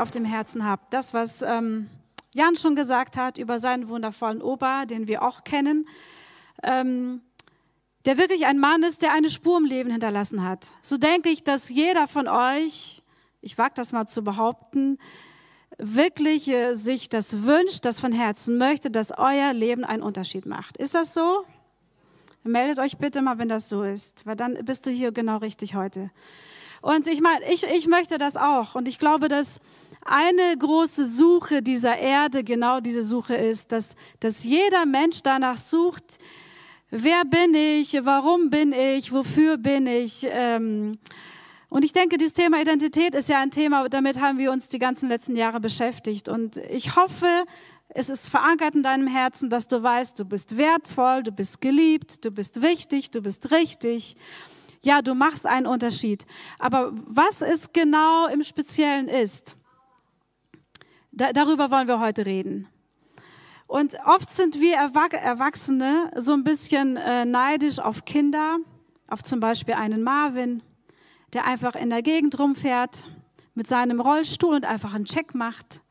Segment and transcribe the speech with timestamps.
[0.00, 0.82] Auf dem Herzen habe.
[0.90, 1.88] Das, was ähm,
[2.34, 5.88] Jan schon gesagt hat über seinen wundervollen Opa, den wir auch kennen,
[6.62, 7.22] ähm,
[8.04, 10.72] der wirklich ein Mann ist, der eine Spur im Leben hinterlassen hat.
[10.82, 13.02] So denke ich, dass jeder von euch,
[13.40, 14.98] ich wage das mal zu behaupten,
[15.78, 20.76] wirklich äh, sich das wünscht, das von Herzen möchte, dass euer Leben einen Unterschied macht.
[20.76, 21.44] Ist das so?
[22.44, 25.74] Meldet euch bitte mal, wenn das so ist, weil dann bist du hier genau richtig
[25.74, 26.10] heute.
[26.80, 28.74] Und ich meine, ich, ich möchte das auch.
[28.74, 29.60] Und ich glaube, dass
[30.10, 36.18] eine große Suche dieser Erde genau diese Suche ist, dass, dass jeder Mensch danach sucht,
[36.90, 40.26] wer bin ich, warum bin ich, wofür bin ich.
[40.30, 40.98] Ähm,
[41.68, 44.78] und ich denke, dieses Thema Identität ist ja ein Thema, damit haben wir uns die
[44.78, 46.28] ganzen letzten Jahre beschäftigt.
[46.28, 47.44] Und ich hoffe,
[47.90, 52.24] es ist verankert in deinem Herzen, dass du weißt, du bist wertvoll, du bist geliebt,
[52.24, 54.16] du bist wichtig, du bist richtig
[54.82, 56.26] ja, du machst einen Unterschied.
[56.58, 59.56] Aber was es genau im Speziellen ist,
[61.18, 62.68] da, darüber wollen wir heute reden.
[63.66, 68.58] Und oft sind wir Erwachsene so ein bisschen äh, neidisch auf Kinder,
[69.08, 70.62] auf zum Beispiel einen Marvin,
[71.34, 73.04] der einfach in der Gegend rumfährt
[73.54, 75.82] mit seinem Rollstuhl und einfach einen Check macht.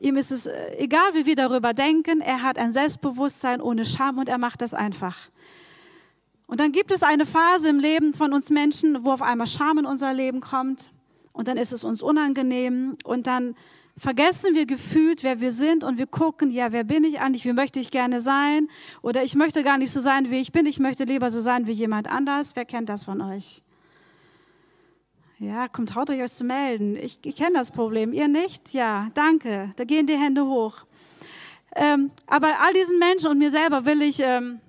[0.00, 4.18] Ihm ist es äh, egal, wie wir darüber denken, er hat ein Selbstbewusstsein ohne Scham
[4.18, 5.28] und er macht das einfach.
[6.48, 9.78] Und dann gibt es eine Phase im Leben von uns Menschen, wo auf einmal Scham
[9.78, 10.90] in unser Leben kommt
[11.32, 13.54] und dann ist es uns unangenehm und dann
[14.00, 17.52] vergessen wir gefühlt, wer wir sind und wir gucken, ja, wer bin ich eigentlich, wie
[17.52, 18.66] möchte ich gerne sein
[19.02, 21.66] oder ich möchte gar nicht so sein, wie ich bin, ich möchte lieber so sein
[21.66, 22.56] wie jemand anders.
[22.56, 23.62] Wer kennt das von euch?
[25.38, 26.96] Ja, kommt, traut euch euch zu melden.
[26.96, 28.14] Ich, ich kenne das Problem.
[28.14, 28.72] Ihr nicht?
[28.72, 29.70] Ja, danke.
[29.76, 30.78] Da gehen die Hände hoch.
[31.76, 34.60] Ähm, aber all diesen Menschen und mir selber will ich ähm,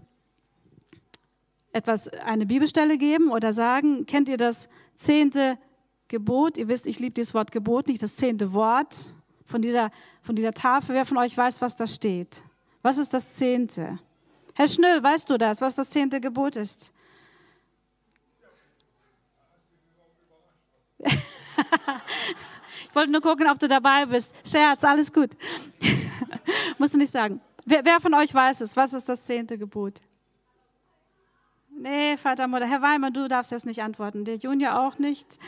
[1.71, 4.67] etwas, eine Bibelstelle geben oder sagen, kennt ihr das
[4.97, 5.57] zehnte
[6.09, 6.57] Gebot?
[6.57, 9.09] Ihr wisst, ich liebe dieses Wort Gebot, nicht das zehnte Wort
[9.51, 9.91] von dieser,
[10.23, 10.95] von dieser Tafel.
[10.95, 12.41] Wer von euch weiß, was da steht?
[12.81, 13.99] Was ist das zehnte?
[14.55, 16.91] Herr Schnöll, weißt du das, was das zehnte Gebot ist?
[21.01, 24.35] ich wollte nur gucken, ob du dabei bist.
[24.47, 25.31] Scherz, alles gut.
[26.77, 27.39] Musst du nicht sagen.
[27.65, 28.75] Wer, wer von euch weiß es?
[28.75, 30.01] Was ist das zehnte Gebot?
[31.69, 32.67] Nee, Vater, Mutter.
[32.67, 34.25] Herr Weimann, du darfst jetzt nicht antworten.
[34.25, 35.39] Der Junior auch nicht.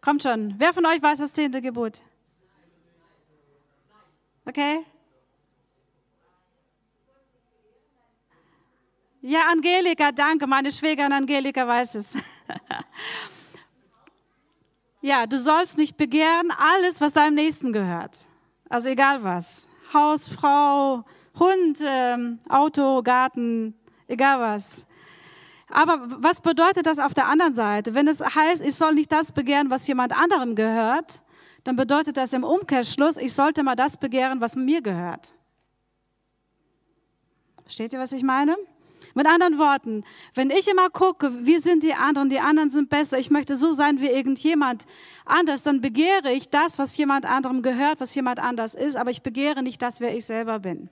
[0.00, 0.54] Kommt schon.
[0.58, 2.02] Wer von euch weiß das zehnte Gebot?
[4.46, 4.86] Okay?
[9.20, 10.46] Ja, Angelika, danke.
[10.46, 12.16] Meine Schwägerin Angelika weiß es.
[15.00, 18.28] ja, du sollst nicht begehren alles, was deinem Nächsten gehört.
[18.68, 19.68] Also egal was.
[19.92, 21.04] Haus, Frau,
[21.38, 23.74] Hund, ähm, Auto, Garten,
[24.06, 24.86] egal was.
[25.68, 27.96] Aber was bedeutet das auf der anderen Seite?
[27.96, 31.20] Wenn es heißt, ich soll nicht das begehren, was jemand anderem gehört,
[31.66, 35.34] dann bedeutet das im Umkehrschluss, ich sollte mal das begehren, was mir gehört.
[37.64, 38.56] Versteht ihr, was ich meine?
[39.14, 40.04] Mit anderen Worten,
[40.34, 43.72] wenn ich immer gucke, wie sind die anderen, die anderen sind besser, ich möchte so
[43.72, 44.86] sein wie irgendjemand
[45.24, 49.22] anders, dann begehre ich das, was jemand anderem gehört, was jemand anders ist, aber ich
[49.22, 50.88] begehre nicht das, wer ich selber bin.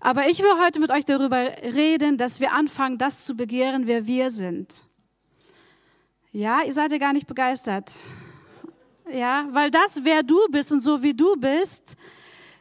[0.00, 4.06] Aber ich will heute mit euch darüber reden, dass wir anfangen, das zu begehren, wer
[4.06, 4.82] wir sind.
[6.32, 7.98] Ja, ihr seid ja gar nicht begeistert.
[9.12, 11.96] Ja, weil das, wer du bist und so wie du bist,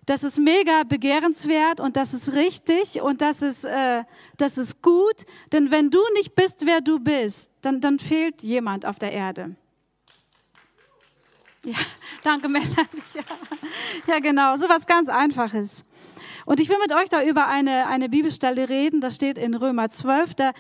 [0.05, 4.03] das ist mega begehrenswert und das ist richtig und das ist, äh,
[4.37, 5.25] das ist gut.
[5.51, 9.55] Denn wenn du nicht bist, wer du bist, dann, dann fehlt jemand auf der Erde.
[11.63, 11.77] Ja,
[12.23, 12.75] danke, Melanie.
[13.13, 13.21] Ja,
[14.07, 15.85] ja genau, so was ganz Einfaches.
[16.45, 19.91] Und ich will mit euch da über eine, eine Bibelstelle reden, das steht in Römer
[19.91, 20.33] 12.
[20.33, 20.53] Da,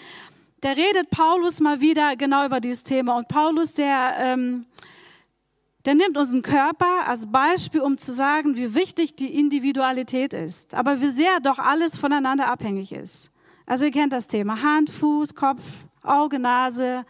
[0.61, 3.17] da redet Paulus mal wieder genau über dieses Thema.
[3.17, 4.67] Und Paulus, der, ähm,
[5.85, 10.75] der nimmt unseren Körper als Beispiel, um zu sagen, wie wichtig die Individualität ist.
[10.75, 13.39] Aber wie sehr doch alles voneinander abhängig ist.
[13.65, 14.61] Also ihr kennt das Thema.
[14.61, 15.63] Hand, Fuß, Kopf,
[16.03, 17.05] Auge, Nase,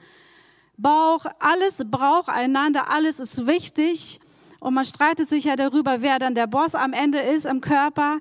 [0.78, 4.20] Bauch, alles braucht einander, alles ist wichtig.
[4.60, 8.20] Und man streitet sich ja darüber, wer dann der Boss am Ende ist im Körper.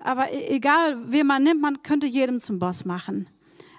[0.00, 3.28] Aber e-, egal, wen man nimmt, man könnte jedem zum Boss machen.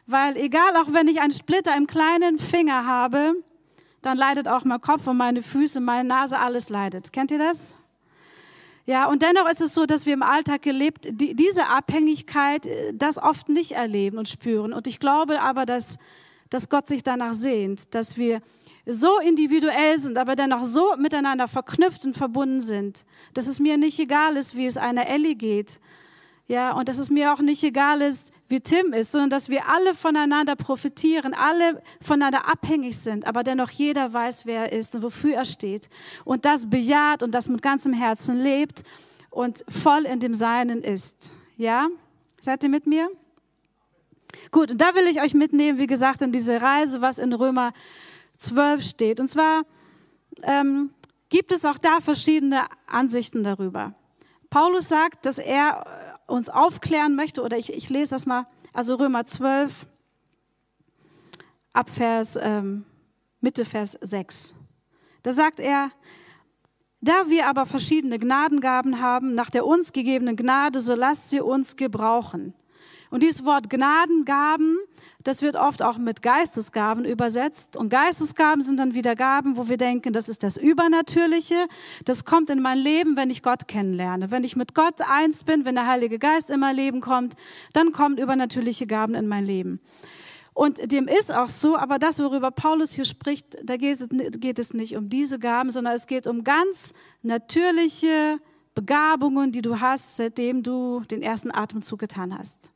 [0.08, 3.34] Weil egal, auch wenn ich einen Splitter im kleinen Finger habe,
[4.06, 7.12] dann leidet auch mein Kopf und meine Füße, meine Nase, alles leidet.
[7.12, 7.80] Kennt ihr das?
[8.86, 12.94] Ja, und dennoch ist es so, dass wir im Alltag gelebt, die, diese Abhängigkeit, äh,
[12.94, 14.74] das oft nicht erleben und spüren.
[14.74, 15.98] Und ich glaube aber, dass,
[16.52, 18.42] dass Gott sich danach sehnt, dass wir
[18.86, 23.98] so individuell sind, aber dennoch so miteinander verknüpft und verbunden sind, dass es mir nicht
[23.98, 25.80] egal ist, wie es einer Ellie geht.
[26.48, 29.68] Ja, und dass es mir auch nicht egal ist, wie Tim ist, sondern dass wir
[29.68, 35.03] alle voneinander profitieren, alle voneinander abhängig sind, aber dennoch jeder weiß, wer er ist und
[35.03, 35.89] wofür er steht.
[36.24, 38.83] Und das bejaht und das mit ganzem Herzen lebt
[39.31, 41.31] und voll in dem Seinen ist.
[41.57, 41.88] Ja?
[42.39, 43.09] Seid ihr mit mir?
[44.51, 47.74] Gut, und da will ich euch mitnehmen, wie gesagt, in diese Reise, was in Römer
[48.38, 49.19] 12 steht.
[49.19, 49.63] Und zwar
[50.44, 50.91] ähm,
[51.30, 53.94] gibt es auch da verschiedene Ansichten darüber.
[54.50, 59.25] Paulus sagt, dass er uns aufklären möchte, oder ich, ich lese das mal, also Römer
[59.25, 59.86] 12,
[61.74, 62.86] ab Vers, ähm,
[63.42, 64.54] Mitte Vers 6.
[65.24, 65.92] Da sagt er,
[67.01, 71.75] da wir aber verschiedene Gnadengaben haben, nach der uns gegebenen Gnade, so lasst sie uns
[71.75, 72.54] gebrauchen.
[73.12, 74.77] Und dieses Wort Gnadengaben
[75.25, 77.75] das wird oft auch mit Geistesgaben übersetzt.
[77.77, 81.68] Und Geistesgaben sind dann wieder Gaben, wo wir denken, das ist das Übernatürliche.
[82.06, 84.30] Das kommt in mein Leben, wenn ich Gott kennenlerne.
[84.30, 87.33] Wenn ich mit Gott eins bin, wenn der Heilige Geist in mein Leben kommt,
[87.74, 89.80] dann kommen übernatürliche Gaben in mein Leben.
[90.54, 94.95] Und dem ist auch so, aber das, worüber Paulus hier spricht, da geht es nicht
[94.95, 96.94] um diese Gaben, sondern es geht um ganz
[97.24, 98.39] natürliche
[98.75, 102.75] Begabungen, die du hast, seitdem du den ersten Atemzug getan hast.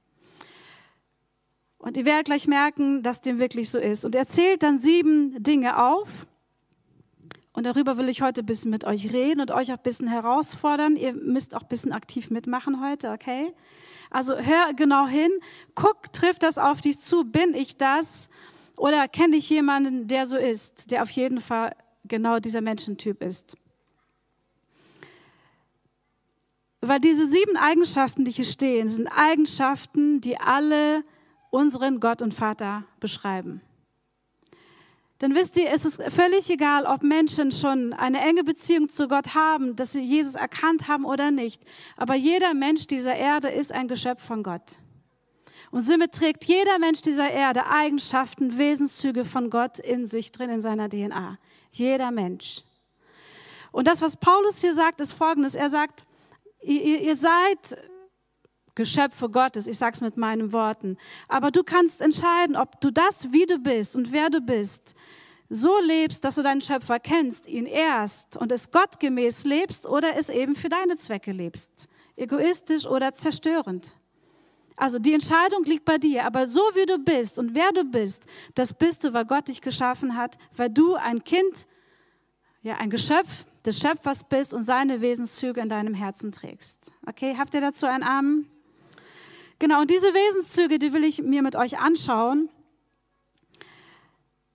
[1.80, 4.06] Und ihr werdet gleich merken, dass dem wirklich so ist.
[4.06, 6.28] Und er zählt dann sieben Dinge auf.
[7.54, 10.08] Und darüber will ich heute ein bisschen mit euch reden und euch auch ein bisschen
[10.08, 10.98] herausfordern.
[10.98, 13.54] Ihr müsst auch ein bisschen aktiv mitmachen heute, okay?
[14.12, 15.32] Also hör genau hin,
[15.76, 18.30] guck, trifft das auf dich zu, bin ich das?
[18.76, 21.76] Oder kenne ich jemanden, der so ist, der auf jeden Fall
[22.06, 23.58] genau dieser Menschentyp ist?
[26.82, 31.04] Weil diese sieben Eigenschaften, die hier stehen, sind Eigenschaften, die alle
[31.50, 33.62] unseren Gott und Vater beschreiben.
[35.20, 39.36] Dann wisst ihr, es ist völlig egal, ob Menschen schon eine enge Beziehung zu Gott
[39.36, 41.62] haben, dass sie Jesus erkannt haben oder nicht.
[41.98, 44.80] Aber jeder Mensch dieser Erde ist ein Geschöpf von Gott.
[45.72, 50.62] Und somit trägt jeder Mensch dieser Erde Eigenschaften, Wesenszüge von Gott in sich drin, in
[50.62, 51.38] seiner DNA.
[51.72, 52.64] Jeder Mensch.
[53.72, 55.54] Und das, was Paulus hier sagt, ist folgendes.
[55.54, 56.06] Er sagt,
[56.62, 57.78] ihr, ihr seid
[58.80, 59.68] Geschöpfe Gottes.
[59.68, 60.98] Ich sage es mit meinen Worten.
[61.28, 64.96] Aber du kannst entscheiden, ob du das, wie du bist und wer du bist,
[65.50, 70.30] so lebst, dass du deinen Schöpfer kennst, ihn erst und es gottgemäß lebst oder es
[70.30, 71.90] eben für deine Zwecke lebst.
[72.16, 73.92] Egoistisch oder zerstörend.
[74.78, 78.28] Also die Entscheidung liegt bei dir, aber so wie du bist und wer du bist,
[78.56, 81.68] das bist du, weil Gott dich geschaffen hat, weil du ein Kind,
[82.62, 86.94] ja, ein Geschöpf des Schöpfers bist und seine Wesenszüge in deinem Herzen trägst.
[87.06, 88.50] Okay, habt ihr dazu einen Amen?
[89.60, 92.50] Genau, und diese Wesenszüge, die will ich mir mit euch anschauen.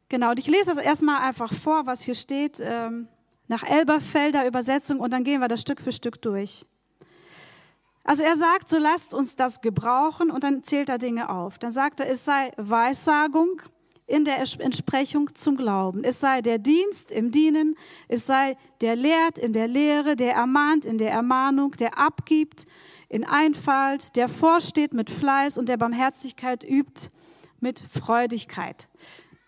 [0.08, 3.08] Genau, und ich lese das erstmal einfach vor, was hier steht, ähm,
[3.46, 6.64] nach Elberfelder Übersetzung, und dann gehen wir das Stück für Stück durch.
[8.02, 11.58] Also er sagt, so lasst uns das gebrauchen, und dann zählt er Dinge auf.
[11.58, 13.60] Dann sagt er, es sei Weissagung
[14.06, 16.04] in der Entsprechung zum Glauben.
[16.04, 17.76] Es sei der Dienst im Dienen,
[18.08, 22.66] es sei der lehrt in der Lehre, der ermahnt in der Ermahnung, der abgibt
[23.14, 27.10] in Einfalt, der vorsteht mit Fleiß und der Barmherzigkeit übt
[27.60, 28.88] mit Freudigkeit.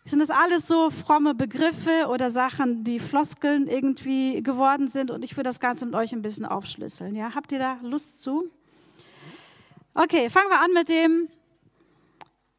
[0.05, 5.11] Sind das alles so fromme Begriffe oder Sachen, die Floskeln irgendwie geworden sind?
[5.11, 7.17] Und ich will das Ganze mit euch ein bisschen aufschlüsseln.
[7.17, 7.35] Ja?
[7.35, 8.49] Habt ihr da Lust zu?
[9.95, 11.29] Okay, fangen wir an mit dem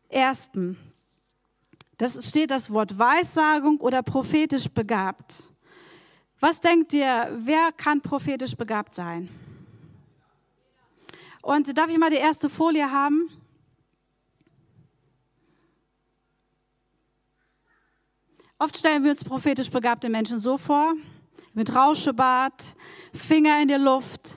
[0.09, 0.77] ersten.
[1.97, 5.43] Das steht das Wort Weissagung oder prophetisch begabt.
[6.41, 9.29] Was denkt ihr, wer kann prophetisch begabt sein?
[11.47, 13.29] Und darf ich mal die erste Folie haben?
[18.59, 20.95] Oft stellen wir uns prophetisch begabte Menschen so vor,
[21.53, 22.75] mit Rauschebart,
[23.13, 24.35] Finger in der Luft.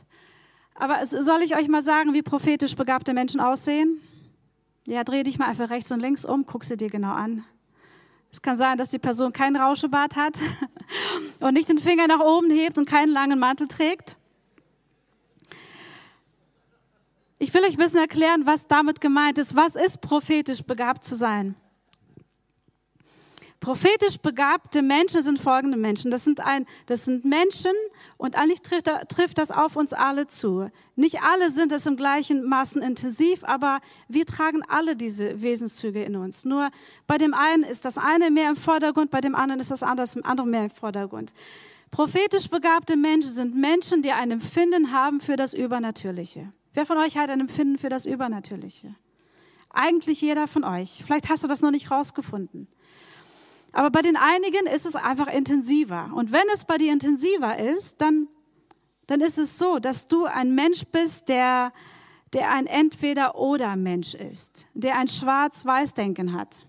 [0.77, 4.01] Aber soll ich euch mal sagen, wie prophetisch begabte Menschen aussehen?
[4.87, 7.45] Ja, dreh dich mal einfach rechts und links um, guck sie dir genau an.
[8.31, 10.39] Es kann sein, dass die Person keinen Rauschebart hat
[11.41, 14.17] und nicht den Finger nach oben hebt und keinen langen Mantel trägt.
[17.43, 19.57] Ich will euch ein bisschen erklären, was damit gemeint ist.
[19.57, 21.55] Was ist prophetisch begabt zu sein?
[23.61, 26.11] Prophetisch begabte Menschen sind folgende Menschen.
[26.11, 27.73] Das sind, ein, das sind Menschen
[28.19, 30.71] und eigentlich trifft, trifft das auf uns alle zu.
[30.97, 36.17] Nicht alle sind es im gleichen Maßen intensiv, aber wir tragen alle diese Wesenszüge in
[36.17, 36.45] uns.
[36.45, 36.71] Nur
[37.07, 40.47] bei dem einen ist das eine mehr im Vordergrund, bei dem anderen ist das andere
[40.47, 41.33] mehr im Vordergrund.
[41.91, 46.53] Prophetisch begabte Menschen sind Menschen, die ein Empfinden haben für das Übernatürliche.
[46.73, 48.95] Wer von euch hat ein Empfinden für das Übernatürliche?
[49.71, 51.03] Eigentlich jeder von euch.
[51.05, 52.69] Vielleicht hast du das noch nicht rausgefunden.
[53.73, 56.11] Aber bei den einigen ist es einfach intensiver.
[56.15, 58.29] Und wenn es bei dir intensiver ist, dann,
[59.07, 61.73] dann ist es so, dass du ein Mensch bist, der,
[62.33, 66.63] der ein Entweder-Oder-Mensch ist, der ein Schwarz-Weiß-Denken hat.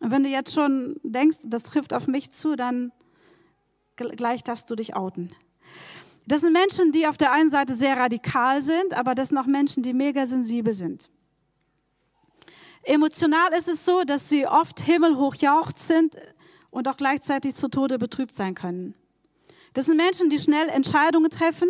[0.00, 2.92] Und wenn du jetzt schon denkst, das trifft auf mich zu, dann
[3.96, 5.30] gleich darfst du dich outen.
[6.26, 9.46] Das sind Menschen, die auf der einen Seite sehr radikal sind, aber das sind auch
[9.46, 11.10] Menschen, die mega sensibel sind.
[12.84, 16.16] Emotional ist es so, dass sie oft himmelhoch jaucht sind,
[16.72, 18.94] und auch gleichzeitig zu Tode betrübt sein können.
[19.74, 21.68] Das sind Menschen, die schnell Entscheidungen treffen,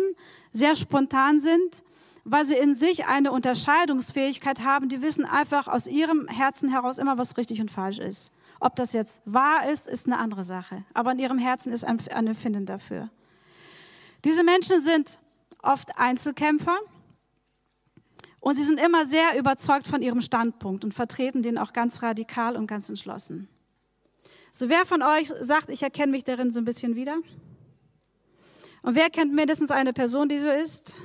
[0.51, 1.83] sehr spontan sind,
[2.23, 4.89] weil sie in sich eine Unterscheidungsfähigkeit haben.
[4.89, 8.33] Die wissen einfach aus ihrem Herzen heraus immer, was richtig und falsch ist.
[8.59, 10.83] Ob das jetzt wahr ist, ist eine andere Sache.
[10.93, 13.09] Aber in ihrem Herzen ist ein, Empfinden dafür.
[14.23, 15.19] Diese Menschen sind
[15.61, 16.77] oft Einzelkämpfer
[18.39, 22.55] und sie sind immer sehr überzeugt von ihrem Standpunkt und vertreten den auch ganz radikal
[22.55, 23.47] und ganz entschlossen.
[24.51, 27.17] So, wer von euch sagt, ich erkenne mich darin so ein bisschen wieder?
[28.83, 30.95] Und wer kennt mindestens eine Person, die so ist?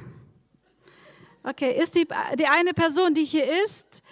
[1.44, 2.06] Okay, ist die,
[2.38, 4.02] die eine Person, die hier ist,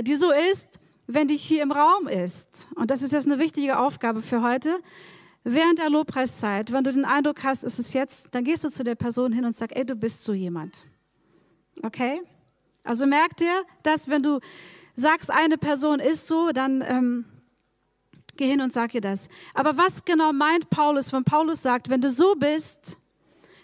[0.00, 2.68] die so ist, wenn die hier im Raum ist?
[2.76, 4.80] Und das ist jetzt eine wichtige Aufgabe für heute.
[5.48, 8.82] Während der Lobpreiszeit, wenn du den Eindruck hast, ist es jetzt, dann gehst du zu
[8.82, 10.84] der Person hin und sagst, ey, du bist so jemand.
[11.82, 12.20] Okay?
[12.82, 14.40] Also merk dir, dass wenn du
[14.96, 17.24] sagst, eine Person ist so, dann ähm,
[18.36, 19.28] Geh hin und sag ihr das.
[19.54, 22.98] Aber was genau meint Paulus, wenn Paulus sagt, wenn du so bist,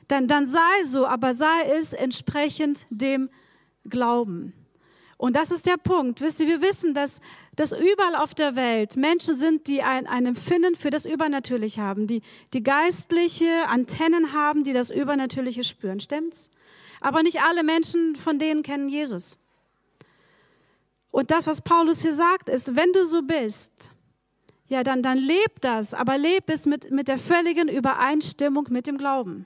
[0.09, 3.29] dann, dann sei so, aber sei es entsprechend dem
[3.89, 4.55] Glauben.
[5.19, 6.21] Und das ist der Punkt.
[6.21, 7.21] Wisst ihr, wir wissen, dass,
[7.55, 12.07] dass überall auf der Welt Menschen sind, die ein, ein Empfinden für das Übernatürliche haben,
[12.07, 12.23] die,
[12.55, 16.01] die geistliche Antennen haben, die das Übernatürliche spüren.
[16.01, 16.51] Stimmt's?
[17.01, 19.39] Aber nicht alle Menschen von denen kennen Jesus.
[21.11, 23.91] Und das, was Paulus hier sagt, ist, wenn du so bist,
[24.69, 28.97] ja, dann, dann leb das, aber leb es mit, mit der völligen Übereinstimmung mit dem
[28.97, 29.45] Glauben.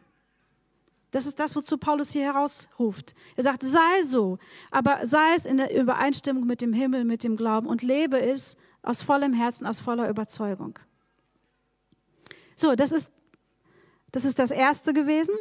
[1.11, 3.15] Das ist das, wozu Paulus hier herausruft.
[3.37, 4.39] Er sagt, sei so,
[4.71, 8.57] aber sei es in der Übereinstimmung mit dem Himmel, mit dem Glauben und lebe es
[8.83, 10.79] aus vollem Herzen, aus voller Überzeugung.
[12.57, 13.13] So, das ist
[14.13, 15.35] das, ist das erste gewesen.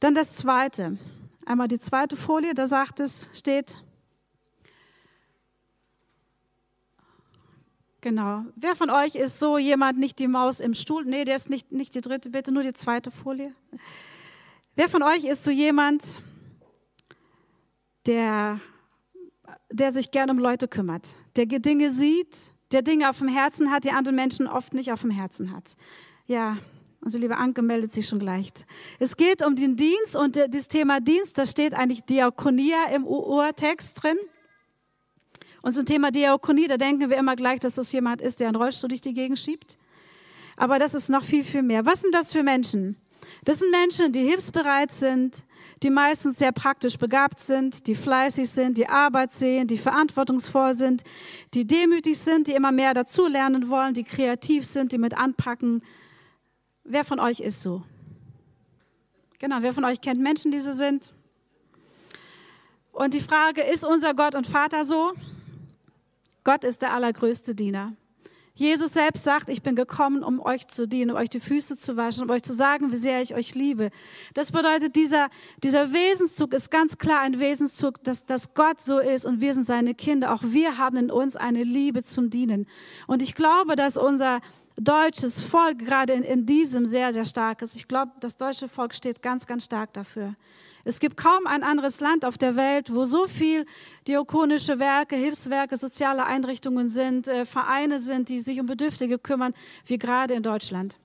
[0.00, 0.98] Dann das zweite.
[1.44, 3.78] Einmal die zweite Folie, da sagt es, steht,
[8.06, 8.44] Genau.
[8.54, 11.04] Wer von euch ist so jemand, nicht die Maus im Stuhl?
[11.04, 13.52] Nee, der ist nicht, nicht die dritte, bitte nur die zweite Folie.
[14.78, 16.20] Wer von euch ist so jemand,
[18.04, 18.60] der,
[19.70, 23.84] der sich gerne um Leute kümmert, der Dinge sieht, der Dinge auf dem Herzen hat,
[23.84, 25.76] die andere Menschen oft nicht auf dem Herzen hat?
[26.26, 26.58] Ja,
[27.00, 28.50] unsere liebe Anke meldet sich schon gleich.
[28.98, 34.02] Es geht um den Dienst und das Thema Dienst, da steht eigentlich Diakonia im Urtext
[34.02, 34.18] drin.
[35.62, 38.56] Und zum Thema Diakonie, da denken wir immer gleich, dass das jemand ist, der einen
[38.56, 39.78] Rollstuhl durch die Gegend schiebt.
[40.54, 41.86] Aber das ist noch viel, viel mehr.
[41.86, 42.96] Was sind das für Menschen?
[43.46, 45.44] Das sind Menschen, die hilfsbereit sind,
[45.80, 51.04] die meistens sehr praktisch begabt sind, die fleißig sind, die Arbeit sehen, die verantwortungsvoll sind,
[51.54, 55.80] die demütig sind, die immer mehr dazulernen wollen, die kreativ sind, die mit anpacken.
[56.82, 57.84] Wer von euch ist so?
[59.38, 61.14] Genau, wer von euch kennt Menschen, die so sind?
[62.90, 65.12] Und die Frage, ist unser Gott und Vater so?
[66.42, 67.92] Gott ist der allergrößte Diener.
[68.56, 71.98] Jesus selbst sagt, ich bin gekommen, um euch zu dienen, um euch die Füße zu
[71.98, 73.90] waschen, um euch zu sagen, wie sehr ich euch liebe.
[74.32, 75.28] Das bedeutet, dieser,
[75.62, 79.64] dieser Wesenszug ist ganz klar ein Wesenszug, dass, dass Gott so ist und wir sind
[79.64, 80.32] seine Kinder.
[80.32, 82.66] Auch wir haben in uns eine Liebe zum Dienen.
[83.06, 84.40] Und ich glaube, dass unser
[84.78, 87.76] deutsches Volk gerade in, in diesem sehr, sehr stark ist.
[87.76, 90.34] Ich glaube, das deutsche Volk steht ganz, ganz stark dafür.
[90.86, 93.66] Es gibt kaum ein anderes Land auf der Welt, wo so viel
[94.06, 99.52] diakonische Werke, Hilfswerke, soziale Einrichtungen sind, äh, Vereine sind, die sich um Bedürftige kümmern,
[99.84, 100.96] wie gerade in Deutschland.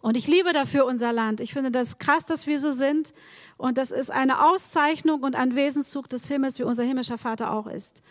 [0.00, 1.40] Und ich liebe dafür unser Land.
[1.40, 3.14] Ich finde das krass, dass wir so sind.
[3.56, 7.66] Und das ist eine Auszeichnung und ein Wesenszug des Himmels, wie unser himmlischer Vater auch
[7.66, 8.04] ist.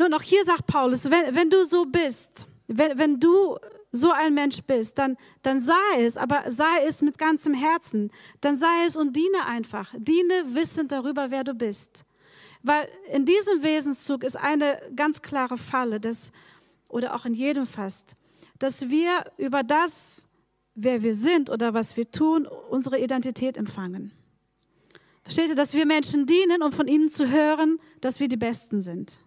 [0.00, 3.58] Nun, auch hier sagt Paulus, wenn, wenn du so bist, wenn, wenn du
[3.96, 8.10] so ein Mensch bist, dann, dann sei es, aber sei es mit ganzem Herzen.
[8.40, 9.94] Dann sei es und diene einfach.
[9.96, 12.04] Diene wissend darüber, wer du bist.
[12.62, 16.32] Weil in diesem Wesenszug ist eine ganz klare Falle, dass,
[16.88, 18.16] oder auch in jedem Fast,
[18.58, 20.26] dass wir über das,
[20.74, 24.12] wer wir sind oder was wir tun, unsere Identität empfangen.
[25.22, 28.80] Versteht ihr, dass wir Menschen dienen, um von ihnen zu hören, dass wir die Besten
[28.80, 29.18] sind?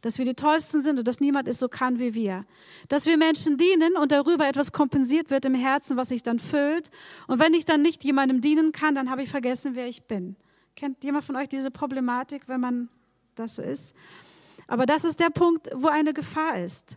[0.00, 2.44] Dass wir die Tollsten sind und dass niemand es so kann wie wir.
[2.88, 6.90] Dass wir Menschen dienen und darüber etwas kompensiert wird im Herzen, was sich dann füllt.
[7.26, 10.36] Und wenn ich dann nicht jemandem dienen kann, dann habe ich vergessen, wer ich bin.
[10.76, 12.88] Kennt jemand von euch diese Problematik, wenn man
[13.34, 13.94] das so ist?
[14.66, 16.96] Aber das ist der Punkt, wo eine Gefahr ist.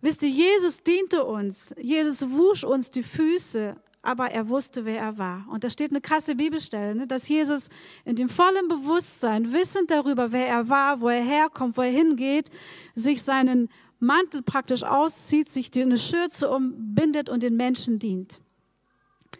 [0.00, 1.74] Wisst ihr, Jesus diente uns.
[1.80, 5.46] Jesus wusch uns die Füße, aber er wusste, wer er war.
[5.48, 7.70] Und da steht eine krasse Bibelstelle, ne, dass Jesus
[8.04, 12.50] in dem vollen Bewusstsein, wissend darüber, wer er war, wo er herkommt, wo er hingeht,
[12.94, 13.68] sich seinen
[14.00, 18.40] Mantel praktisch auszieht, sich eine Schürze umbindet und den Menschen dient.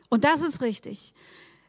[0.09, 1.13] Und das ist richtig.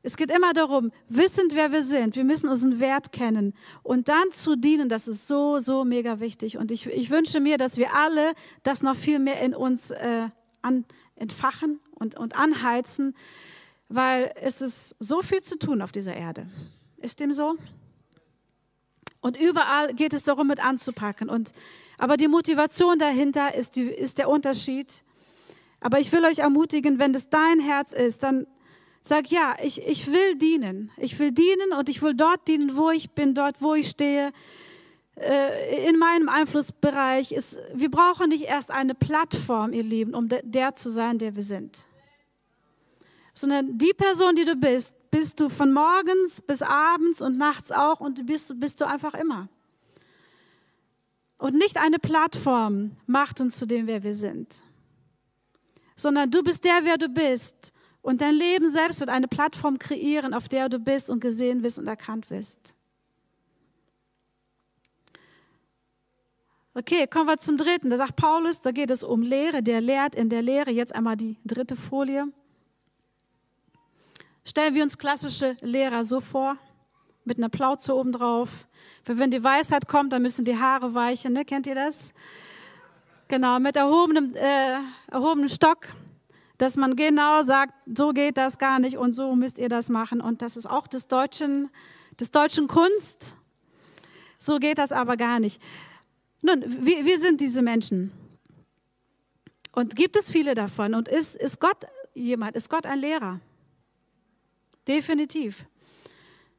[0.04, 4.32] Es geht immer darum, wissend, wer wir sind, wir müssen unseren Wert kennen und dann
[4.32, 6.58] zu dienen, das ist so, so mega wichtig.
[6.58, 8.34] Und ich, ich wünsche mir, dass wir alle
[8.64, 10.28] das noch viel mehr in uns äh,
[10.62, 10.86] an,
[11.16, 13.15] entfachen und, und anheizen,
[13.89, 16.48] weil es ist so viel zu tun auf dieser Erde.
[16.98, 17.55] Ist dem so?
[19.22, 21.29] Und überall geht es darum, mit anzupacken.
[21.29, 21.53] Und,
[21.98, 25.01] aber die Motivation dahinter ist, die, ist der Unterschied.
[25.79, 28.45] Aber ich will euch ermutigen, wenn das dein Herz ist, dann
[29.05, 30.89] Sag ja, ich, ich will dienen.
[30.95, 34.31] Ich will dienen und ich will dort dienen, wo ich bin, dort, wo ich stehe,
[35.17, 37.33] äh, in meinem Einflussbereich.
[37.33, 41.43] Ist, wir brauchen nicht erst eine Plattform, ihr Lieben, um der zu sein, der wir
[41.43, 41.86] sind.
[43.34, 48.00] Sondern die Person, die du bist, bist du von morgens bis abends und nachts auch
[48.00, 49.50] und bist, bist du einfach immer.
[51.38, 54.63] Und nicht eine Plattform macht uns zu dem, wer wir sind,
[55.96, 60.34] sondern du bist der, wer du bist und dein Leben selbst wird eine Plattform kreieren,
[60.34, 62.75] auf der du bist und gesehen wirst und erkannt wirst.
[66.75, 67.92] Okay, kommen wir zum dritten.
[67.92, 70.72] Da sagt Paulus, da geht es um Lehre, der lehrt in der Lehre.
[70.72, 72.28] Jetzt einmal die dritte Folie.
[74.46, 76.58] Stellen wir uns klassische Lehrer so vor,
[77.26, 78.68] mit einer Plauze obendrauf.
[79.06, 81.46] Wenn die Weisheit kommt, dann müssen die Haare weichen, ne?
[81.46, 82.14] kennt ihr das?
[83.28, 84.80] Genau, mit erhobenem, äh,
[85.12, 85.88] erhobenem Stock
[86.58, 90.22] dass man genau sagt, so geht das gar nicht und so müsst ihr das machen.
[90.22, 91.70] Und das ist auch des deutschen,
[92.20, 93.36] des deutschen Kunst.
[94.38, 95.62] So geht das aber gar nicht.
[96.42, 98.12] Nun, wir, wir sind diese Menschen.
[99.74, 100.94] Und gibt es viele davon?
[100.94, 102.56] Und ist, ist Gott jemand?
[102.56, 103.40] Ist Gott ein Lehrer?
[104.87, 105.65] Definitiv.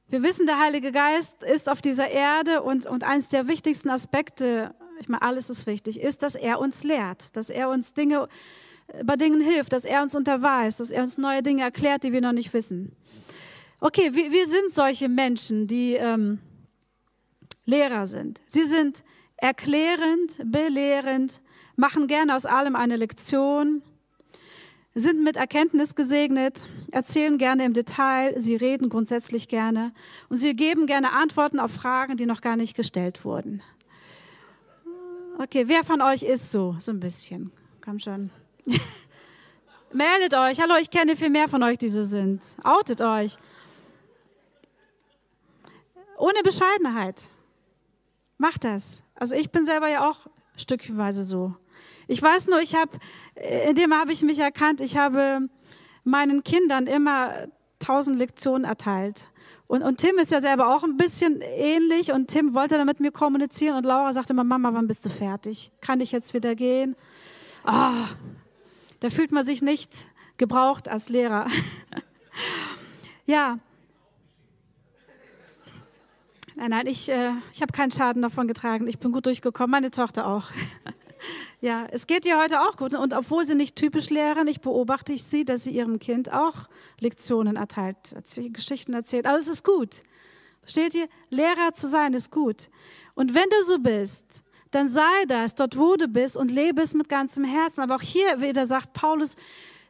[0.09, 4.75] Wir wissen, der Heilige Geist ist auf dieser Erde und, und eines der wichtigsten Aspekte,
[5.01, 8.29] ich meine, alles ist wichtig, ist, dass er uns lehrt, dass er uns Dinge
[9.03, 12.21] bei Dingen hilft, dass er uns unterweist, dass er uns neue Dinge erklärt, die wir
[12.21, 12.95] noch nicht wissen.
[13.81, 16.39] Okay, wir, wir sind solche Menschen, die ähm,
[17.65, 18.41] Lehrer sind.
[18.47, 19.05] Sie sind
[19.37, 21.41] erklärend, belehrend,
[21.77, 23.83] machen gerne aus allem eine Lektion,
[24.95, 29.93] sind mit Erkenntnis gesegnet, erzählen gerne im Detail, sie reden grundsätzlich gerne
[30.29, 33.63] und sie geben gerne Antworten auf Fragen, die noch gar nicht gestellt wurden.
[35.39, 36.77] Okay, wer von euch ist so?
[36.79, 37.51] So ein bisschen.
[37.85, 38.31] Komm schon.
[39.93, 40.61] Meldet euch.
[40.61, 42.57] Hallo, ich kenne viel mehr von euch, die so sind.
[42.63, 43.37] Outet euch.
[46.19, 47.31] Ohne Bescheidenheit.
[48.39, 49.03] Macht das.
[49.17, 50.27] Also ich bin selber ja auch
[50.57, 51.55] stückweise so.
[52.07, 52.91] Ich weiß nur, ich habe,
[53.69, 55.49] in dem habe ich mich erkannt, ich habe
[56.05, 59.29] meinen Kindern immer tausend Lektionen erteilt.
[59.67, 63.01] Und, und Tim ist ja selber auch ein bisschen ähnlich und Tim wollte dann mit
[63.01, 65.71] mir kommunizieren und Laura sagte immer, Mama, wann bist du fertig?
[65.81, 66.97] Kann ich jetzt wieder gehen?
[67.65, 68.09] Ah,
[69.01, 69.91] da fühlt man sich nicht
[70.37, 71.47] gebraucht als Lehrer.
[73.27, 73.59] ja.
[76.57, 78.87] Nein, nein, ich, äh, ich habe keinen Schaden davon getragen.
[78.87, 80.51] Ich bin gut durchgekommen, meine Tochter auch.
[81.65, 82.93] ja, es geht ihr heute auch gut.
[82.93, 86.69] Und obwohl sie nicht typisch lehren, ich beobachte ich sie, dass sie ihrem Kind auch
[87.01, 88.15] Lektionen erteilt,
[88.53, 89.27] Geschichten erzählt.
[89.27, 90.03] Aber es ist gut.
[90.61, 91.09] Versteht ihr?
[91.31, 92.69] Lehrer zu sein ist gut.
[93.15, 96.93] Und wenn du so bist, dann sei das dort, wo du bist und lebe es
[96.93, 97.81] mit ganzem Herzen.
[97.81, 99.35] Aber auch hier wieder sagt Paulus,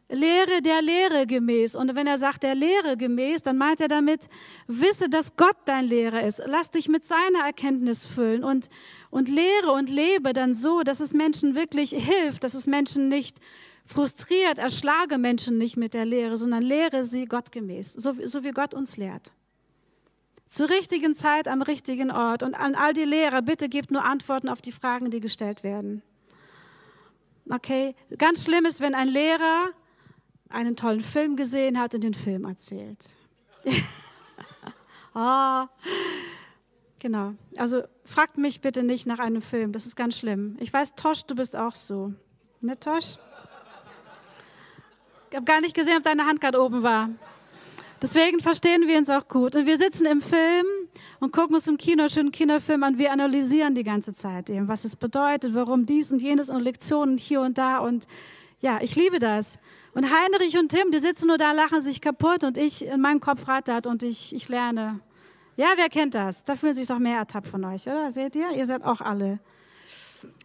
[0.09, 1.75] Lehre der Lehre gemäß.
[1.75, 4.29] Und wenn er sagt der Lehre gemäß, dann meint er damit,
[4.67, 6.43] wisse, dass Gott dein Lehrer ist.
[6.47, 8.69] Lass dich mit seiner Erkenntnis füllen und,
[9.15, 13.39] und lehre und lebe dann so, dass es Menschen wirklich hilft, dass es Menschen nicht
[13.87, 18.75] frustriert, erschlage Menschen nicht mit der Lehre, sondern lehre sie gottgemäß, so, so wie Gott
[18.75, 19.31] uns lehrt.
[20.49, 22.43] Zur richtigen Zeit am richtigen Ort.
[22.43, 26.03] Und an all die Lehrer, bitte gebt nur Antworten auf die Fragen, die gestellt werden.
[27.49, 27.95] Okay?
[28.19, 29.71] Ganz schlimm ist, wenn ein Lehrer
[30.49, 33.11] einen tollen Film gesehen hat und den Film erzählt.
[35.15, 35.67] oh.
[37.05, 37.35] Genau.
[37.59, 39.73] Also fragt mich bitte nicht nach einem Film.
[39.73, 40.57] Das ist ganz schlimm.
[40.59, 42.15] Ich weiß, Tosch, du bist auch so.
[42.63, 43.17] Ne, Tosch?
[45.29, 47.11] Ich habe gar nicht gesehen, ob deine Hand gerade oben war.
[48.01, 49.55] Deswegen verstehen wir uns auch gut.
[49.55, 50.65] Und wir sitzen im Film
[51.21, 52.97] und gucken uns im Kino schönen Kinofilm an.
[52.97, 57.19] Wir analysieren die ganze Zeit eben, was es bedeutet, warum dies und jenes und Lektionen
[57.19, 57.81] hier und da.
[57.81, 58.07] Und
[58.61, 59.59] ja, ich liebe das.
[59.93, 63.21] Und Heinrich und Tim, die sitzen nur da, lachen sich kaputt und ich in meinem
[63.21, 65.01] Kopf rattert und ich, ich lerne.
[65.57, 66.45] Ja, wer kennt das?
[66.45, 68.11] Da fühlen sich doch mehr ertappt von euch, oder?
[68.11, 68.51] Seht ihr?
[68.51, 69.39] Ihr seid auch alle.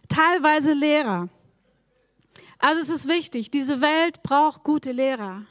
[0.08, 1.28] Teilweise Lehrer.
[2.58, 5.46] Also es ist wichtig, diese Welt braucht gute Lehrer.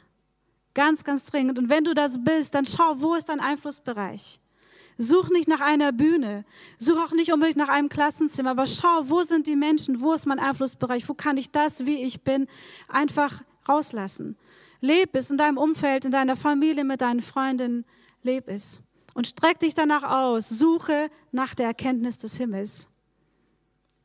[0.74, 1.58] Ganz, ganz dringend.
[1.58, 4.40] Und wenn du das bist, dann schau, wo ist dein Einflussbereich?
[4.96, 6.44] Such nicht nach einer Bühne,
[6.78, 10.26] such auch nicht unbedingt nach einem Klassenzimmer, aber schau, wo sind die Menschen, wo ist
[10.26, 12.46] mein Einflussbereich, wo kann ich das, wie ich bin,
[12.86, 14.36] einfach rauslassen.
[14.80, 17.86] Leb es in deinem Umfeld, in deiner Familie, mit deinen Freunden,
[18.22, 18.80] leb es.
[19.20, 22.88] Und streck dich danach aus, suche nach der Erkenntnis des Himmels.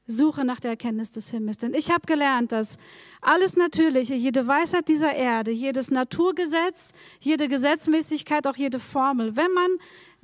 [0.07, 1.57] Suche nach der Erkenntnis des Himmels.
[1.57, 2.77] Denn ich habe gelernt, dass
[3.21, 9.69] alles Natürliche, jede Weisheit dieser Erde, jedes Naturgesetz, jede Gesetzmäßigkeit, auch jede Formel, wenn man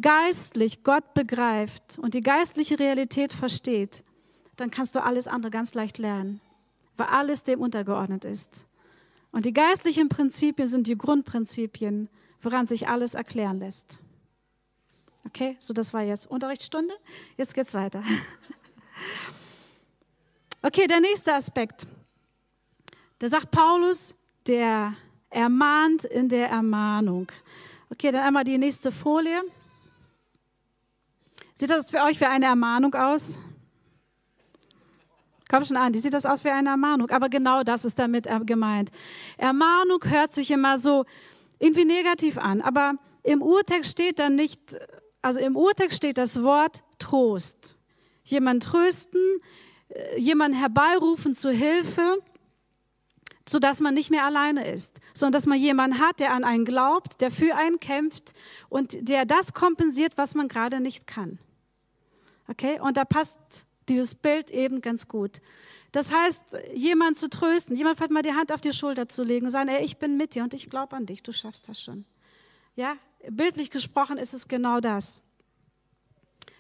[0.02, 4.04] geistlich Gott begreift und die geistliche Realität versteht,
[4.58, 6.42] dann kannst du alles andere ganz leicht lernen,
[6.98, 8.68] weil alles dem untergeordnet ist.
[9.32, 12.10] Und die geistlichen Prinzipien sind die Grundprinzipien,
[12.42, 14.02] woran sich alles erklären lässt.
[15.26, 16.94] Okay, so das war jetzt Unterrichtsstunde.
[17.38, 18.04] Jetzt geht's weiter.
[20.64, 21.88] Okay, der nächste Aspekt.
[23.18, 24.14] Da sagt Paulus,
[24.46, 24.94] der
[25.32, 27.32] ermahnt in der Ermahnung.
[27.90, 29.42] Okay, dann einmal die nächste Folie.
[31.56, 33.40] Sieht das für euch wie eine Ermahnung aus?
[35.50, 37.10] Komm schon an, die sieht das aus wie eine Ermahnung.
[37.10, 38.92] Aber genau das ist damit gemeint.
[39.38, 41.06] Ermahnung hört sich immer so
[41.58, 42.62] irgendwie negativ an.
[42.62, 44.78] Aber im Urtext steht dann nicht,
[45.22, 47.76] also im Urtext steht das Wort Trost.
[48.24, 49.22] Jemand trösten,
[49.90, 52.20] äh, jemanden herbeirufen zur Hilfe,
[53.48, 57.22] sodass man nicht mehr alleine ist, sondern dass man jemanden hat, der an einen glaubt,
[57.22, 58.34] der für einen kämpft
[58.70, 61.40] und der das kompensiert, was man gerade nicht kann.
[62.48, 62.80] Okay?
[62.80, 63.40] Und da passt
[63.90, 65.42] dieses Bild eben ganz gut.
[65.92, 69.48] Das heißt, jemanden zu trösten, jemand vielleicht mal die Hand auf die Schulter zu legen
[69.48, 71.82] und sagen, ey, ich bin mit dir und ich glaube an dich, du schaffst das
[71.82, 72.06] schon.
[72.76, 72.96] Ja,
[73.30, 75.22] bildlich gesprochen ist es genau das.